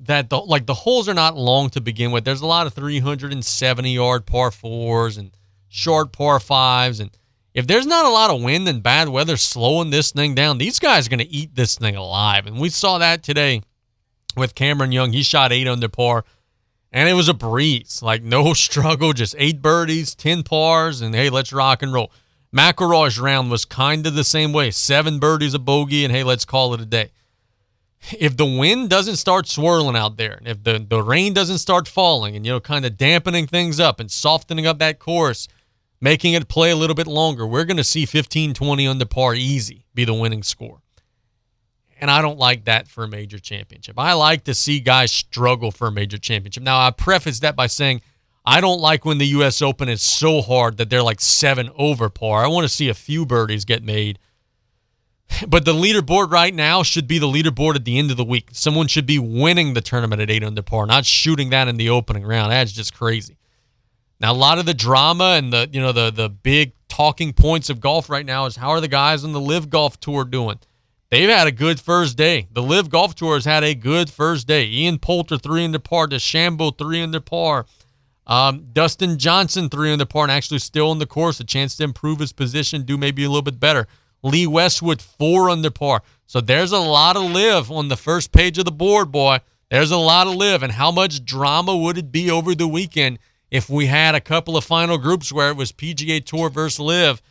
[0.00, 2.24] that the like the holes are not long to begin with.
[2.24, 5.30] There's a lot of 370 yard par fours and
[5.68, 7.00] short par fives.
[7.00, 7.10] And
[7.54, 10.78] if there's not a lot of wind and bad weather slowing this thing down, these
[10.78, 12.46] guys are going to eat this thing alive.
[12.46, 13.62] And we saw that today
[14.36, 15.12] with Cameron Young.
[15.12, 16.24] He shot eight under par,
[16.92, 18.00] and it was a breeze.
[18.02, 22.12] Like no struggle, just eight birdies, ten pars, and hey, let's rock and roll.
[22.54, 24.70] McIlroy's round was kind of the same way.
[24.70, 27.10] Seven birdies, a bogey, and hey, let's call it a day.
[28.18, 32.36] If the wind doesn't start swirling out there, if the, the rain doesn't start falling
[32.36, 35.48] and, you know, kind of dampening things up and softening up that course,
[36.00, 39.34] making it play a little bit longer, we're going to see 15 20 under par
[39.34, 40.80] easy be the winning score.
[42.00, 43.98] And I don't like that for a major championship.
[43.98, 46.62] I like to see guys struggle for a major championship.
[46.62, 48.02] Now, I preface that by saying
[48.46, 49.60] I don't like when the U.S.
[49.60, 52.44] Open is so hard that they're like seven over par.
[52.44, 54.18] I want to see a few birdies get made.
[55.46, 58.48] But the leaderboard right now should be the leaderboard at the end of the week.
[58.52, 61.90] Someone should be winning the tournament at eight under par, not shooting that in the
[61.90, 62.50] opening round.
[62.50, 63.36] That's just crazy.
[64.20, 67.70] Now, a lot of the drama and the you know the the big talking points
[67.70, 70.58] of golf right now is how are the guys on the LIV Golf Tour doing?
[71.10, 72.48] They've had a good first day.
[72.52, 74.66] The LIV Golf Tour has had a good first day.
[74.66, 77.66] Ian Poulter three under par, DeChambeau three under par,
[78.26, 81.84] um, Dustin Johnson three under par, and actually still in the course, a chance to
[81.84, 83.86] improve his position, do maybe a little bit better.
[84.22, 86.02] Lee Westwood four under par.
[86.26, 89.38] So there's a lot of LIV on the first page of the board, boy.
[89.70, 90.62] There's a lot of LIV.
[90.62, 93.18] and how much drama would it be over the weekend
[93.50, 97.22] if we had a couple of final groups where it was PGA Tour versus LIV?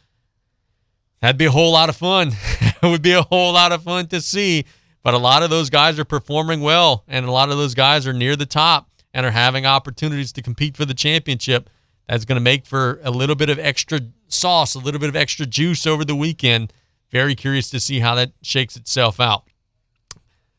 [1.21, 2.31] That'd be a whole lot of fun.
[2.61, 4.65] it would be a whole lot of fun to see.
[5.03, 8.05] But a lot of those guys are performing well, and a lot of those guys
[8.05, 11.69] are near the top and are having opportunities to compete for the championship.
[12.07, 15.15] That's going to make for a little bit of extra sauce, a little bit of
[15.15, 16.73] extra juice over the weekend.
[17.11, 19.43] Very curious to see how that shakes itself out.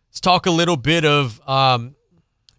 [0.09, 1.95] Let's talk a little bit of um,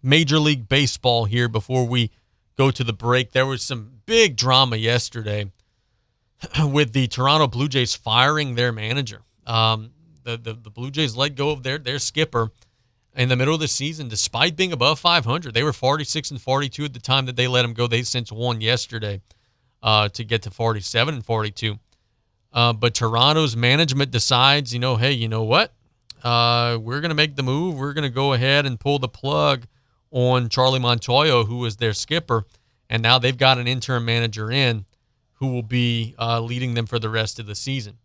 [0.02, 2.10] Major League Baseball here before we
[2.56, 3.32] go to the break.
[3.32, 5.50] There was some big drama yesterday
[6.64, 9.22] with the Toronto Blue Jays firing their manager.
[9.46, 9.90] Um,
[10.22, 12.50] the, the the Blue Jays let go of their their skipper
[13.16, 15.52] in the middle of the season, despite being above 500.
[15.52, 17.86] They were 46 and 42 at the time that they let him go.
[17.86, 19.20] They since won yesterday
[19.82, 21.78] uh, to get to 47 and 42.
[22.52, 25.72] Uh, but Toronto's management decides, you know, hey, you know what?
[26.22, 27.78] Uh, we're going to make the move.
[27.78, 29.66] We're going to go ahead and pull the plug
[30.10, 32.44] on Charlie Montoyo, who was their skipper.
[32.88, 34.84] And now they've got an interim manager in
[35.34, 37.98] who will be uh, leading them for the rest of the season.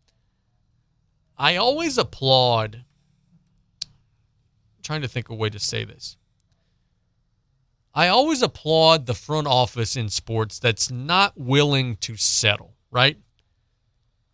[1.38, 2.85] I always applaud,
[3.84, 6.15] I'm trying to think of a way to say this.
[7.95, 13.17] I always applaud the front office in sports that's not willing to settle, right?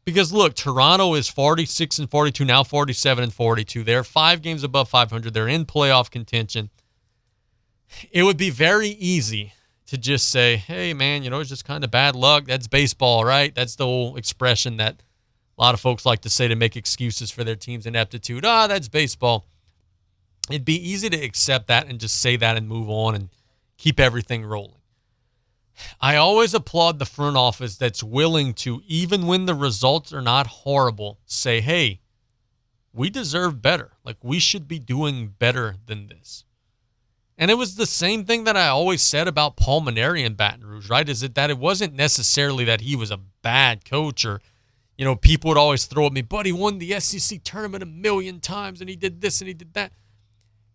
[0.04, 3.84] Because look, Toronto is 46 and 42, now 47 and 42.
[3.84, 5.32] They're five games above 500.
[5.32, 6.72] They're in playoff contention.
[8.12, 9.54] It would be very easy
[9.86, 12.46] to just say, hey, man, you know, it's just kind of bad luck.
[12.46, 13.54] That's baseball, right?
[13.54, 15.04] That's the old expression that
[15.58, 18.44] a lot of folks like to say to make excuses for their team's ineptitude.
[18.44, 19.46] Ah, that's baseball.
[20.50, 23.30] It'd be easy to accept that and just say that and move on and
[23.82, 24.82] keep everything rolling.
[26.00, 30.46] I always applaud the front office that's willing to, even when the results are not
[30.46, 32.02] horrible, say, hey,
[32.94, 33.94] we deserve better.
[34.04, 36.46] Like, we should be doing better than this.
[37.40, 40.64] And it was the same thing that I always said about Paul Mainieri in Baton
[40.64, 41.10] Rouge, right?
[41.10, 44.42] Is it that it wasn't necessarily that he was a bad coach or,
[44.96, 47.88] you know, people would always throw at me, but he won the SEC tournament a
[47.88, 49.92] million times and he did this and he did that.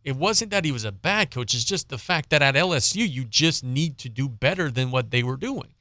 [0.07, 1.53] It wasn't that he was a bad coach.
[1.53, 5.11] It's just the fact that at LSU, you just need to do better than what
[5.11, 5.75] they were doing.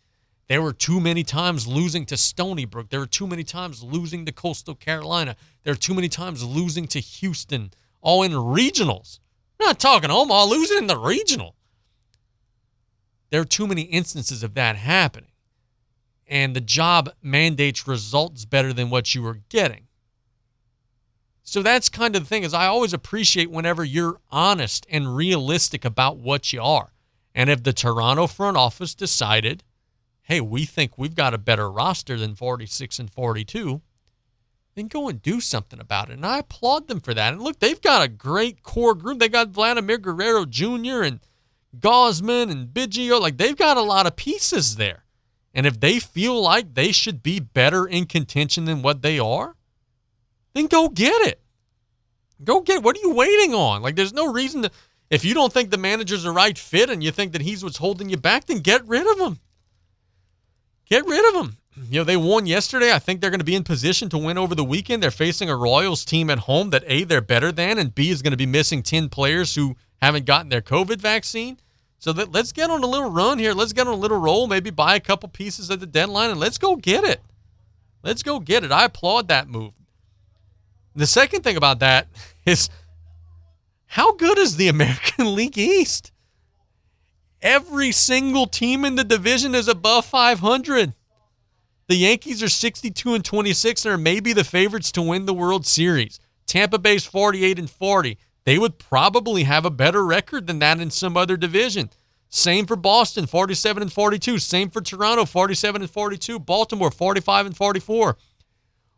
[0.47, 2.89] There were too many times losing to Stony Brook.
[2.89, 5.35] There were too many times losing to Coastal Carolina.
[5.63, 7.69] There were too many times losing to Houston,
[8.01, 9.19] all in regionals.
[9.59, 11.53] I'm not talking Omaha, losing in the regional.
[13.29, 15.29] There are too many instances of that happening.
[16.27, 19.84] And the job mandates results better than what you were getting.
[21.47, 25.85] So that's kind of the thing is I always appreciate whenever you're honest and realistic
[25.85, 26.91] about what you are.
[27.35, 29.63] And if the Toronto front office decided,
[30.23, 33.81] hey, we think we've got a better roster than 46 and 42,
[34.73, 36.13] then go and do something about it.
[36.13, 37.33] And I applaud them for that.
[37.33, 39.19] And look, they've got a great core group.
[39.19, 41.03] They got Vladimir Guerrero Jr.
[41.03, 41.19] and
[41.77, 43.21] Gausman and Biggio.
[43.21, 45.05] Like they've got a lot of pieces there.
[45.53, 49.55] And if they feel like they should be better in contention than what they are,
[50.55, 51.39] then go get it.
[52.43, 52.83] Go get it.
[52.83, 53.83] What are you waiting on?
[53.83, 54.71] Like there's no reason to
[55.11, 57.77] if you don't think the manager's the right fit and you think that he's what's
[57.77, 59.39] holding you back, then get rid of him.
[60.89, 61.57] Get rid of him
[61.89, 62.93] you know, they won yesterday.
[62.93, 65.03] I think they're going to be in position to win over the weekend.
[65.03, 68.21] They're facing a Royals team at home that A, they're better than, and B, is
[68.21, 71.57] going to be missing 10 players who haven't gotten their COVID vaccine.
[71.99, 73.53] So that, let's get on a little run here.
[73.53, 76.39] Let's get on a little roll, maybe buy a couple pieces at the deadline, and
[76.39, 77.21] let's go get it.
[78.03, 78.71] Let's go get it.
[78.71, 79.73] I applaud that move.
[80.95, 82.07] The second thing about that
[82.45, 82.69] is
[83.87, 86.11] How good is the American League East?
[87.41, 90.93] Every single team in the division is above 500.
[91.87, 95.67] The Yankees are 62 and 26 and are maybe the favorites to win the World
[95.67, 96.19] Series.
[96.47, 98.17] Tampa Bay's 48 and 40.
[98.45, 101.91] They would probably have a better record than that in some other division.
[102.29, 104.39] Same for Boston, 47 and 42.
[104.39, 106.39] Same for Toronto, 47 and 42.
[106.39, 108.17] Baltimore, 45 and 44.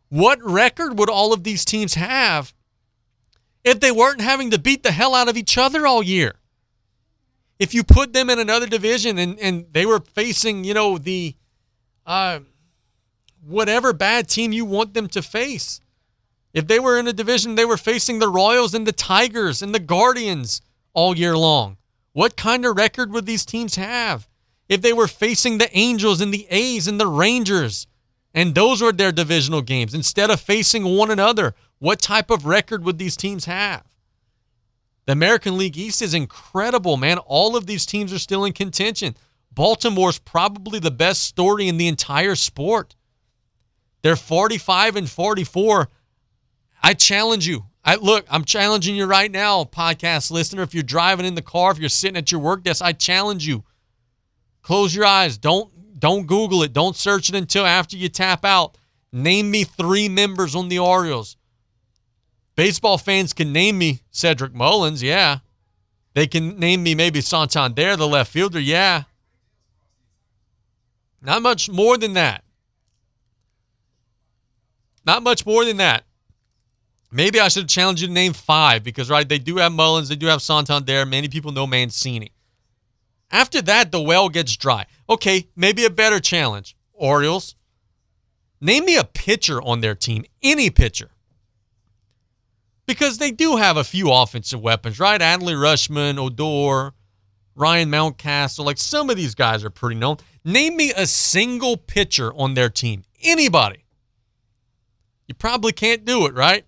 [0.08, 2.54] What record would all of these teams have
[3.64, 6.34] if they weren't having to beat the hell out of each other all year?
[7.58, 11.34] If you put them in another division and, and they were facing, you know, the
[12.06, 12.40] uh,
[13.44, 15.80] whatever bad team you want them to face.
[16.54, 19.74] If they were in a division, they were facing the Royals and the Tigers and
[19.74, 20.62] the Guardians
[20.94, 21.76] all year long.
[22.12, 24.28] What kind of record would these teams have?
[24.68, 27.86] If they were facing the Angels and the A's and the Rangers,
[28.38, 32.84] and those were their divisional games, instead of facing one another, what type of record
[32.84, 33.82] would these teams have?
[35.06, 37.18] The American League East is incredible, man.
[37.18, 39.16] All of these teams are still in contention.
[39.52, 42.94] Baltimore's probably the best story in the entire sport.
[44.02, 45.88] They're 45 and 44.
[46.80, 47.64] I challenge you.
[47.84, 50.62] I look, I'm challenging you right now, podcast listener.
[50.62, 53.48] If you're driving in the car, if you're sitting at your work desk, I challenge
[53.48, 53.64] you.
[54.62, 55.38] Close your eyes.
[55.38, 56.72] Don't don't Google it.
[56.72, 58.76] Don't search it until after you tap out.
[59.12, 61.36] Name me three members on the Orioles.
[62.56, 65.38] Baseball fans can name me Cedric Mullins, yeah.
[66.14, 69.04] They can name me maybe Santander, the left fielder, yeah.
[71.22, 72.44] Not much more than that.
[75.06, 76.04] Not much more than that.
[77.10, 80.16] Maybe I should challenge you to name five because, right, they do have Mullins, they
[80.16, 81.06] do have Santander.
[81.06, 82.32] Many people know Mancini.
[83.30, 84.86] After that, the well gets dry.
[85.08, 86.76] Okay, maybe a better challenge.
[86.92, 87.54] Orioles.
[88.60, 91.10] Name me a pitcher on their team, any pitcher.
[92.86, 95.20] Because they do have a few offensive weapons, right?
[95.20, 96.94] Adley Rutschman, Odor,
[97.54, 98.64] Ryan Mountcastle.
[98.64, 100.16] Like some of these guys are pretty known.
[100.44, 103.04] Name me a single pitcher on their team.
[103.22, 103.84] Anybody.
[105.26, 106.64] You probably can't do it, right?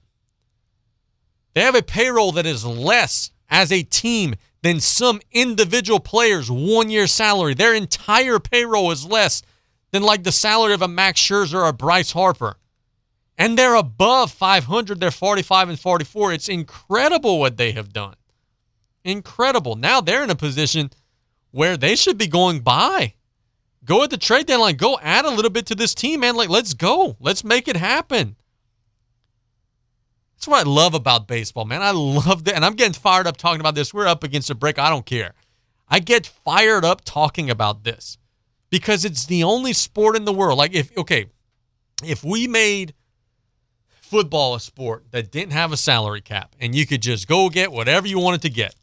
[1.54, 6.90] They have a payroll that is less as a team than some individual players' one
[6.90, 7.54] year salary.
[7.54, 9.42] Their entire payroll is less
[9.90, 12.56] than like the salary of a Max Scherzer or a Bryce Harper.
[13.38, 15.00] And they're above 500.
[15.00, 16.32] They're 45 and 44.
[16.32, 18.14] It's incredible what they have done.
[19.02, 19.76] Incredible.
[19.76, 20.90] Now they're in a position
[21.50, 23.14] where they should be going by.
[23.84, 24.76] Go at the trade deadline.
[24.76, 26.36] Go add a little bit to this team, man.
[26.36, 27.16] Like, let's go.
[27.18, 28.36] Let's make it happen.
[30.40, 31.82] That's what I love about baseball, man.
[31.82, 32.54] I love that.
[32.54, 33.92] And I'm getting fired up talking about this.
[33.92, 34.78] We're up against a brick.
[34.78, 35.34] I don't care.
[35.86, 38.16] I get fired up talking about this
[38.70, 40.56] because it's the only sport in the world.
[40.56, 41.26] Like, if, okay,
[42.02, 42.94] if we made
[44.00, 47.70] football a sport that didn't have a salary cap and you could just go get
[47.70, 48.74] whatever you wanted to get,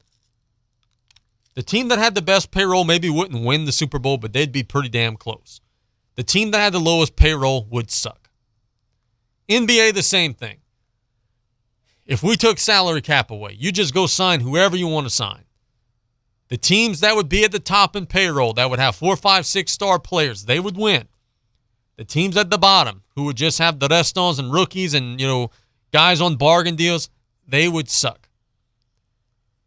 [1.56, 4.52] the team that had the best payroll maybe wouldn't win the Super Bowl, but they'd
[4.52, 5.60] be pretty damn close.
[6.14, 8.30] The team that had the lowest payroll would suck.
[9.50, 10.58] NBA, the same thing.
[12.08, 15.44] If we took salary cap away, you just go sign whoever you want to sign.
[16.48, 19.46] The teams that would be at the top in payroll, that would have four, five,
[19.46, 21.10] six star players, they would win.
[21.98, 25.28] The teams at the bottom, who would just have the restons and rookies and, you
[25.28, 25.52] know,
[25.92, 27.10] guys on bargain deals,
[27.46, 28.30] they would suck.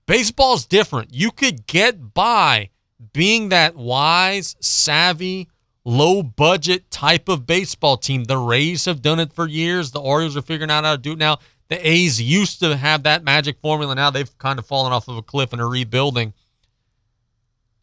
[0.06, 1.12] Baseball's different.
[1.12, 2.70] You could get by
[3.12, 5.48] being that wise, savvy,
[5.84, 8.24] low budget type of baseball team.
[8.24, 9.90] The Rays have done it for years.
[9.90, 11.38] The Orioles are figuring out how to do it now.
[11.70, 13.94] The A's used to have that magic formula.
[13.94, 16.34] Now they've kind of fallen off of a cliff and are rebuilding.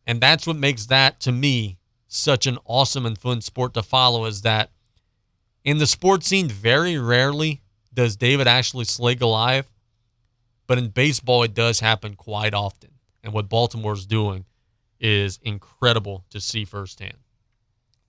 [0.06, 1.78] And that's what makes that, to me,
[2.08, 4.72] such an awesome and fun sport to follow is that
[5.64, 7.62] in the sports scene, very rarely
[7.94, 9.72] does David actually slay Goliath.
[10.68, 12.92] But in baseball, it does happen quite often.
[13.24, 14.46] And what Baltimore's doing
[15.00, 17.18] is incredible to see firsthand.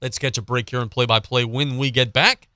[0.03, 2.49] Let's catch a break here and play by play when we get back.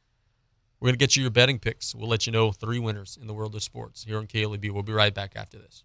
[0.83, 1.95] We're going to get you your betting picks.
[1.95, 4.69] We'll let you know three winners in the world of sports here on KLEB.
[4.73, 5.85] We'll be right back after this.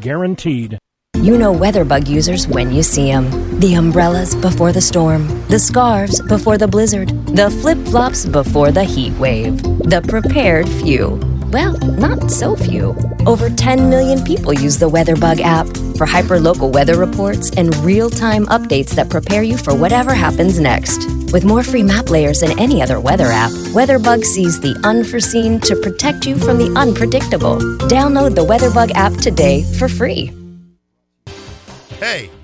[0.00, 0.78] guaranteed.
[1.16, 3.58] You know WeatherBug users when you see them.
[3.60, 8.84] The umbrellas before the storm, the scarves before the blizzard, the flip flops before the
[8.84, 9.62] heat wave.
[9.62, 11.35] The prepared few.
[11.50, 12.96] Well, not so few.
[13.24, 15.66] Over 10 million people use the WeatherBug app
[15.96, 21.06] for hyperlocal weather reports and real-time updates that prepare you for whatever happens next.
[21.32, 25.76] With more free map layers than any other weather app, WeatherBug sees the unforeseen to
[25.76, 27.58] protect you from the unpredictable.
[27.88, 30.32] Download the WeatherBug app today for free.
[32.00, 32.30] Hey,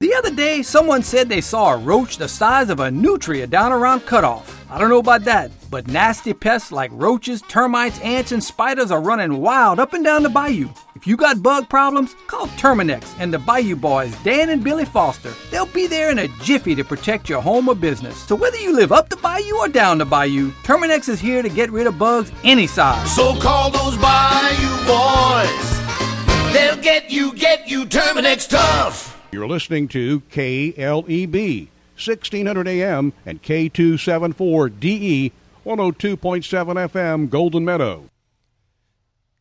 [0.00, 3.72] The other day, someone said they saw a roach the size of a nutria down
[3.72, 4.64] around cutoff.
[4.70, 9.00] I don't know about that, but nasty pests like roaches, termites, ants, and spiders are
[9.00, 10.68] running wild up and down the bayou.
[10.94, 15.34] If you got bug problems, call Terminix and the Bayou Boys, Dan and Billy Foster.
[15.50, 18.22] They'll be there in a jiffy to protect your home or business.
[18.22, 21.48] So whether you live up the bayou or down the bayou, Terminix is here to
[21.48, 23.16] get rid of bugs any size.
[23.16, 26.54] So call those Bayou boys.
[26.54, 29.17] They'll get you, get you Terminix tough.
[29.30, 35.32] You're listening to KLEB, 1600 AM and K274DE,
[35.66, 38.08] 102.7 FM, Golden Meadow.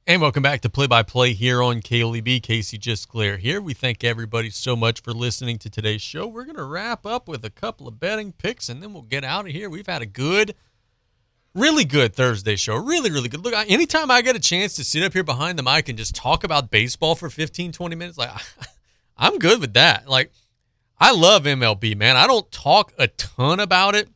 [0.05, 2.43] And welcome back to Play by Play here on KLEB.
[2.43, 3.61] Casey Gisclair here.
[3.61, 6.27] We thank everybody so much for listening to today's show.
[6.27, 9.23] We're going to wrap up with a couple of betting picks and then we'll get
[9.23, 9.69] out of here.
[9.69, 10.53] We've had a good,
[11.55, 12.75] really good Thursday show.
[12.75, 13.41] Really, really good.
[13.41, 16.13] Look, anytime I get a chance to sit up here behind the mic and just
[16.13, 18.31] talk about baseball for 15, 20 minutes, like,
[19.17, 20.07] I'm good with that.
[20.07, 20.31] Like,
[20.99, 22.15] I love MLB, man.
[22.17, 24.09] I don't talk a ton about it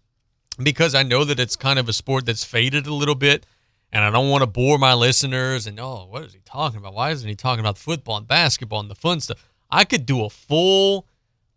[0.61, 3.45] because I know that it's kind of a sport that's faded a little bit,
[3.91, 5.67] and I don't want to bore my listeners.
[5.67, 6.93] And oh, what is he talking about?
[6.93, 9.43] Why isn't he talking about football and basketball and the fun stuff?
[9.69, 11.07] I could do a full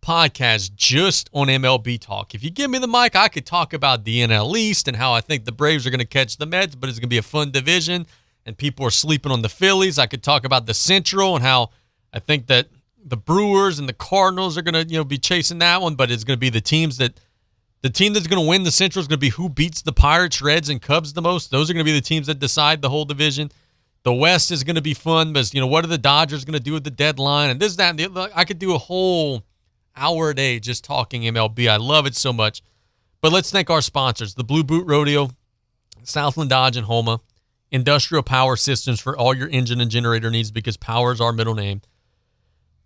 [0.05, 2.35] podcast just on MLB talk.
[2.35, 5.15] If you give me the mic, I could talk about the NL East and how
[5.15, 7.19] I think the Braves are going to catch the Mets, but it's going to be
[7.19, 8.07] a fun division,
[8.45, 9.99] and people are sleeping on the Phillies.
[9.99, 11.71] I could talk about the Central and how
[12.13, 12.69] I think that
[13.05, 16.11] the Brewers and the Cardinals are going to you know be chasing that one, but
[16.11, 17.21] it's going to be the teams that
[17.83, 19.93] the team that's going to win the Central is going to be who beats the
[19.93, 21.51] Pirates, Reds, and Cubs the most.
[21.51, 23.53] Those are going to be the teams that decide the whole division.
[24.05, 26.59] The West is going to be fun, but you know what are the Dodgers going
[26.59, 28.31] to do with the deadline and this, that, and the other.
[28.35, 29.45] I could do a whole
[29.97, 31.69] hour a day just talking MLB.
[31.69, 32.63] I love it so much.
[33.21, 35.31] But let's thank our sponsors: the Blue Boot Rodeo,
[36.05, 37.21] Southland Dodge and Houma,
[37.71, 41.55] Industrial Power Systems for all your engine and generator needs because power is our middle
[41.55, 41.81] name.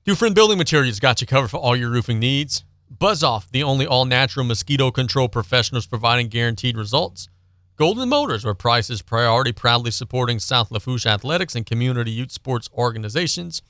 [0.09, 2.65] Dufresne Building Materials got you covered for all your roofing needs.
[2.89, 7.29] Buzz Off, the only all natural mosquito control professionals providing guaranteed results.
[7.77, 12.71] Golden Motors, where price is priority, proudly supporting South Lafourche athletics and community youth sports
[12.73, 13.61] organizations.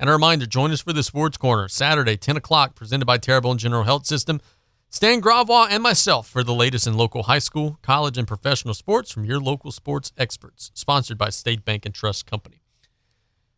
[0.00, 3.58] And a reminder join us for the Sports Corner, Saturday, 10 o'clock, presented by Terrebonne
[3.58, 4.40] General Health System.
[4.88, 9.12] Stan Gravois and myself for the latest in local high school, college, and professional sports
[9.12, 10.70] from your local sports experts.
[10.72, 12.61] Sponsored by State Bank and Trust Company.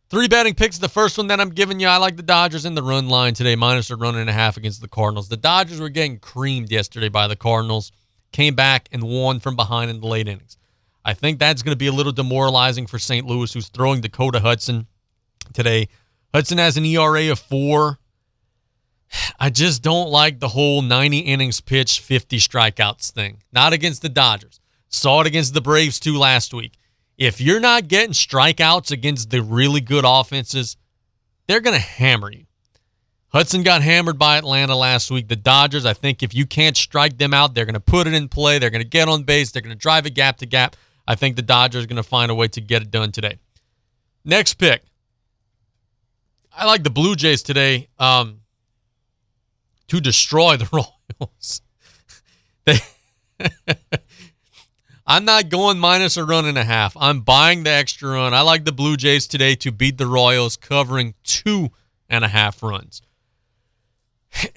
[0.07, 0.77] Three betting picks.
[0.77, 3.33] The first one that I'm giving you, I like the Dodgers in the run line
[3.33, 5.29] today, minus a run and a half against the Cardinals.
[5.29, 7.91] The Dodgers were getting creamed yesterday by the Cardinals,
[8.31, 10.57] came back and won from behind in the late innings.
[11.03, 13.25] I think that's going to be a little demoralizing for St.
[13.25, 14.85] Louis, who's throwing Dakota Hudson
[15.53, 15.87] today.
[16.33, 17.97] Hudson has an ERA of four.
[19.39, 23.41] I just don't like the whole 90 innings pitch, 50 strikeouts thing.
[23.51, 24.59] Not against the Dodgers.
[24.89, 26.73] Saw it against the Braves too last week
[27.17, 30.77] if you're not getting strikeouts against the really good offenses,
[31.47, 32.45] they're going to hammer you.
[33.29, 35.27] Hudson got hammered by Atlanta last week.
[35.27, 38.13] The Dodgers, I think if you can't strike them out, they're going to put it
[38.13, 38.59] in play.
[38.59, 39.51] They're going to get on base.
[39.51, 40.77] They're going to drive a gap to gap.
[41.07, 43.39] I think the Dodgers are going to find a way to get it done today.
[44.23, 44.83] Next pick.
[46.57, 48.39] I like the Blue Jays today um,
[49.89, 50.69] to destroy the
[51.19, 51.61] Royals.
[52.63, 52.79] they
[55.07, 56.97] I'm not going minus a run and a half.
[56.99, 58.33] I'm buying the extra run.
[58.33, 61.69] I like the Blue Jays today to beat the Royals, covering two
[62.09, 63.03] and a half runs.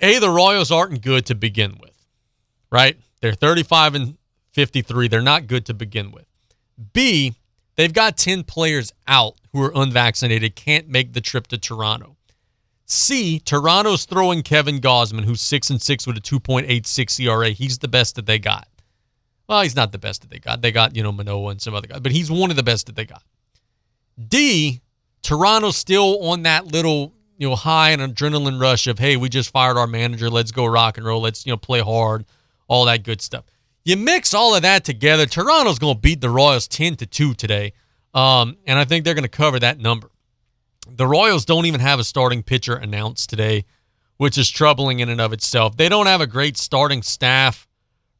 [0.00, 2.06] A, the Royals aren't good to begin with,
[2.72, 2.98] right?
[3.20, 4.18] They're 35 and
[4.52, 5.08] 53.
[5.08, 6.26] They're not good to begin with.
[6.92, 7.34] B,
[7.76, 12.16] they've got 10 players out who are unvaccinated, can't make the trip to Toronto.
[12.86, 17.50] C, Toronto's throwing Kevin Gausman, who's 6 and 6 with a 2.86 ERA.
[17.50, 18.66] He's the best that they got.
[19.48, 20.60] Well, he's not the best that they got.
[20.60, 22.86] They got, you know, Manoah and some other guys, but he's one of the best
[22.86, 23.22] that they got.
[24.28, 24.82] D,
[25.22, 29.50] Toronto's still on that little, you know, high and adrenaline rush of, hey, we just
[29.50, 30.28] fired our manager.
[30.28, 31.22] Let's go rock and roll.
[31.22, 32.26] Let's, you know, play hard,
[32.66, 33.44] all that good stuff.
[33.84, 37.34] You mix all of that together, Toronto's going to beat the Royals 10 to 2
[37.34, 37.72] today.
[38.12, 40.10] Um, and I think they're going to cover that number.
[40.90, 43.64] The Royals don't even have a starting pitcher announced today,
[44.16, 45.76] which is troubling in and of itself.
[45.76, 47.67] They don't have a great starting staff,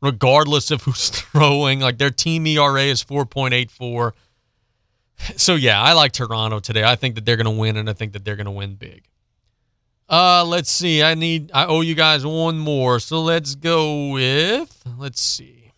[0.00, 1.80] regardless of who's throwing.
[1.80, 4.12] Like their team ERA is 4.84.
[5.36, 6.84] So yeah, I like Toronto today.
[6.84, 8.74] I think that they're going to win, and I think that they're going to win
[8.76, 9.04] big.
[10.08, 11.02] Uh, let's see.
[11.02, 11.50] I need.
[11.52, 12.98] I owe you guys one more.
[13.00, 14.82] So let's go with.
[14.96, 15.72] Let's see.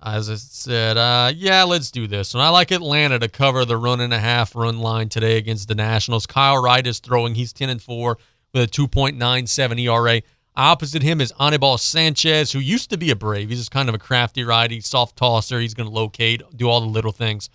[0.00, 2.32] As I said, uh, yeah, let's do this.
[2.32, 5.66] And I like Atlanta to cover the run and a half run line today against
[5.66, 6.24] the Nationals.
[6.24, 7.34] Kyle Wright is throwing.
[7.34, 8.16] He's 10 and 4
[8.54, 10.22] with a 2.97 ERA.
[10.58, 13.48] Opposite him is Anibal Sanchez, who used to be a Brave.
[13.48, 15.60] He's just kind of a crafty righty, soft tosser.
[15.60, 17.48] He's going to locate, do all the little things.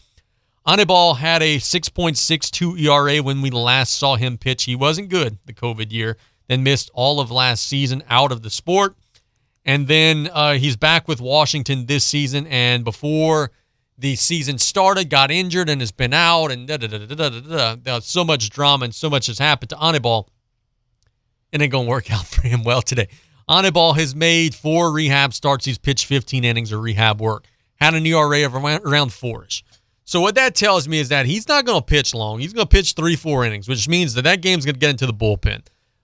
[0.65, 4.63] Anibal had a 6.62 ERA when we last saw him pitch.
[4.63, 6.15] He wasn't good the COVID year,
[6.47, 8.95] then missed all of last season out of the sport.
[9.65, 12.47] And then uh, he's back with Washington this season.
[12.47, 13.51] And before
[13.97, 16.51] the season started, got injured and has been out.
[16.51, 17.75] And da da da da da da.
[17.75, 17.99] da.
[17.99, 20.29] So much drama and so much has happened to Anibal.
[21.53, 23.07] It ain't going to work out for him well today.
[23.47, 25.65] Anibal has made four rehab starts.
[25.65, 27.45] He's pitched 15 innings of rehab work.
[27.75, 29.63] Had an ERA of around four-ish.
[30.05, 32.39] So what that tells me is that he's not going to pitch long.
[32.39, 34.89] He's going to pitch three, four innings, which means that that game's going to get
[34.89, 35.63] into the bullpen.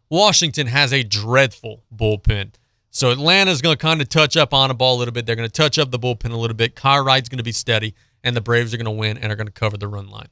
[0.09, 2.53] Washington has a dreadful bullpen.
[2.91, 5.25] So Atlanta's going to kind of touch up on a ball a little bit.
[5.25, 6.75] They're going to touch up the bullpen a little bit.
[6.75, 7.93] Kyle Wright's going to be steady,
[8.23, 10.29] and the Braves are going to win and are going to cover the run line.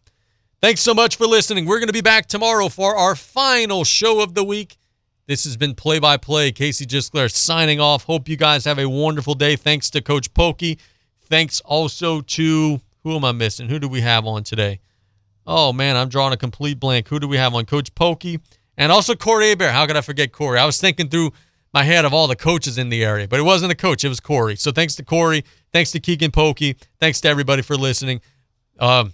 [0.61, 1.65] Thanks so much for listening.
[1.65, 4.77] We're going to be back tomorrow for our final show of the week.
[5.28, 6.54] This has been Play by Play.
[6.54, 8.06] Casey Gisclair signing off.
[8.06, 9.58] Hope you guys have a wonderful day.
[9.58, 10.80] Thanks to Coach Polkey.
[11.20, 13.68] Thanks also to who am I missing?
[13.68, 14.80] Who do we have on today?
[15.45, 17.10] Oh man, I'm drawing a complete blank.
[17.10, 17.66] Who do we have on?
[17.66, 18.40] Coach Polkey
[18.78, 19.72] and also Corey Hebert.
[19.72, 20.60] How could I forget Corey?
[20.60, 21.34] I was thinking through
[21.74, 24.06] my head of all the coaches in the area, but it wasn't a coach.
[24.06, 24.56] It was Corey.
[24.56, 25.44] So thanks to Corey.
[25.74, 26.78] Thanks to Keagan Polkey.
[27.02, 28.22] Thanks to everybody for listening.
[28.80, 29.14] Um,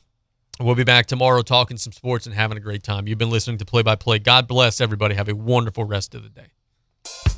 [0.60, 3.08] we'll be back tomorrow talking some sports and having a great time.
[3.08, 4.20] You've been listening to Play by Play.
[4.20, 5.16] God bless everybody.
[5.16, 7.33] Have a wonderful rest of the day.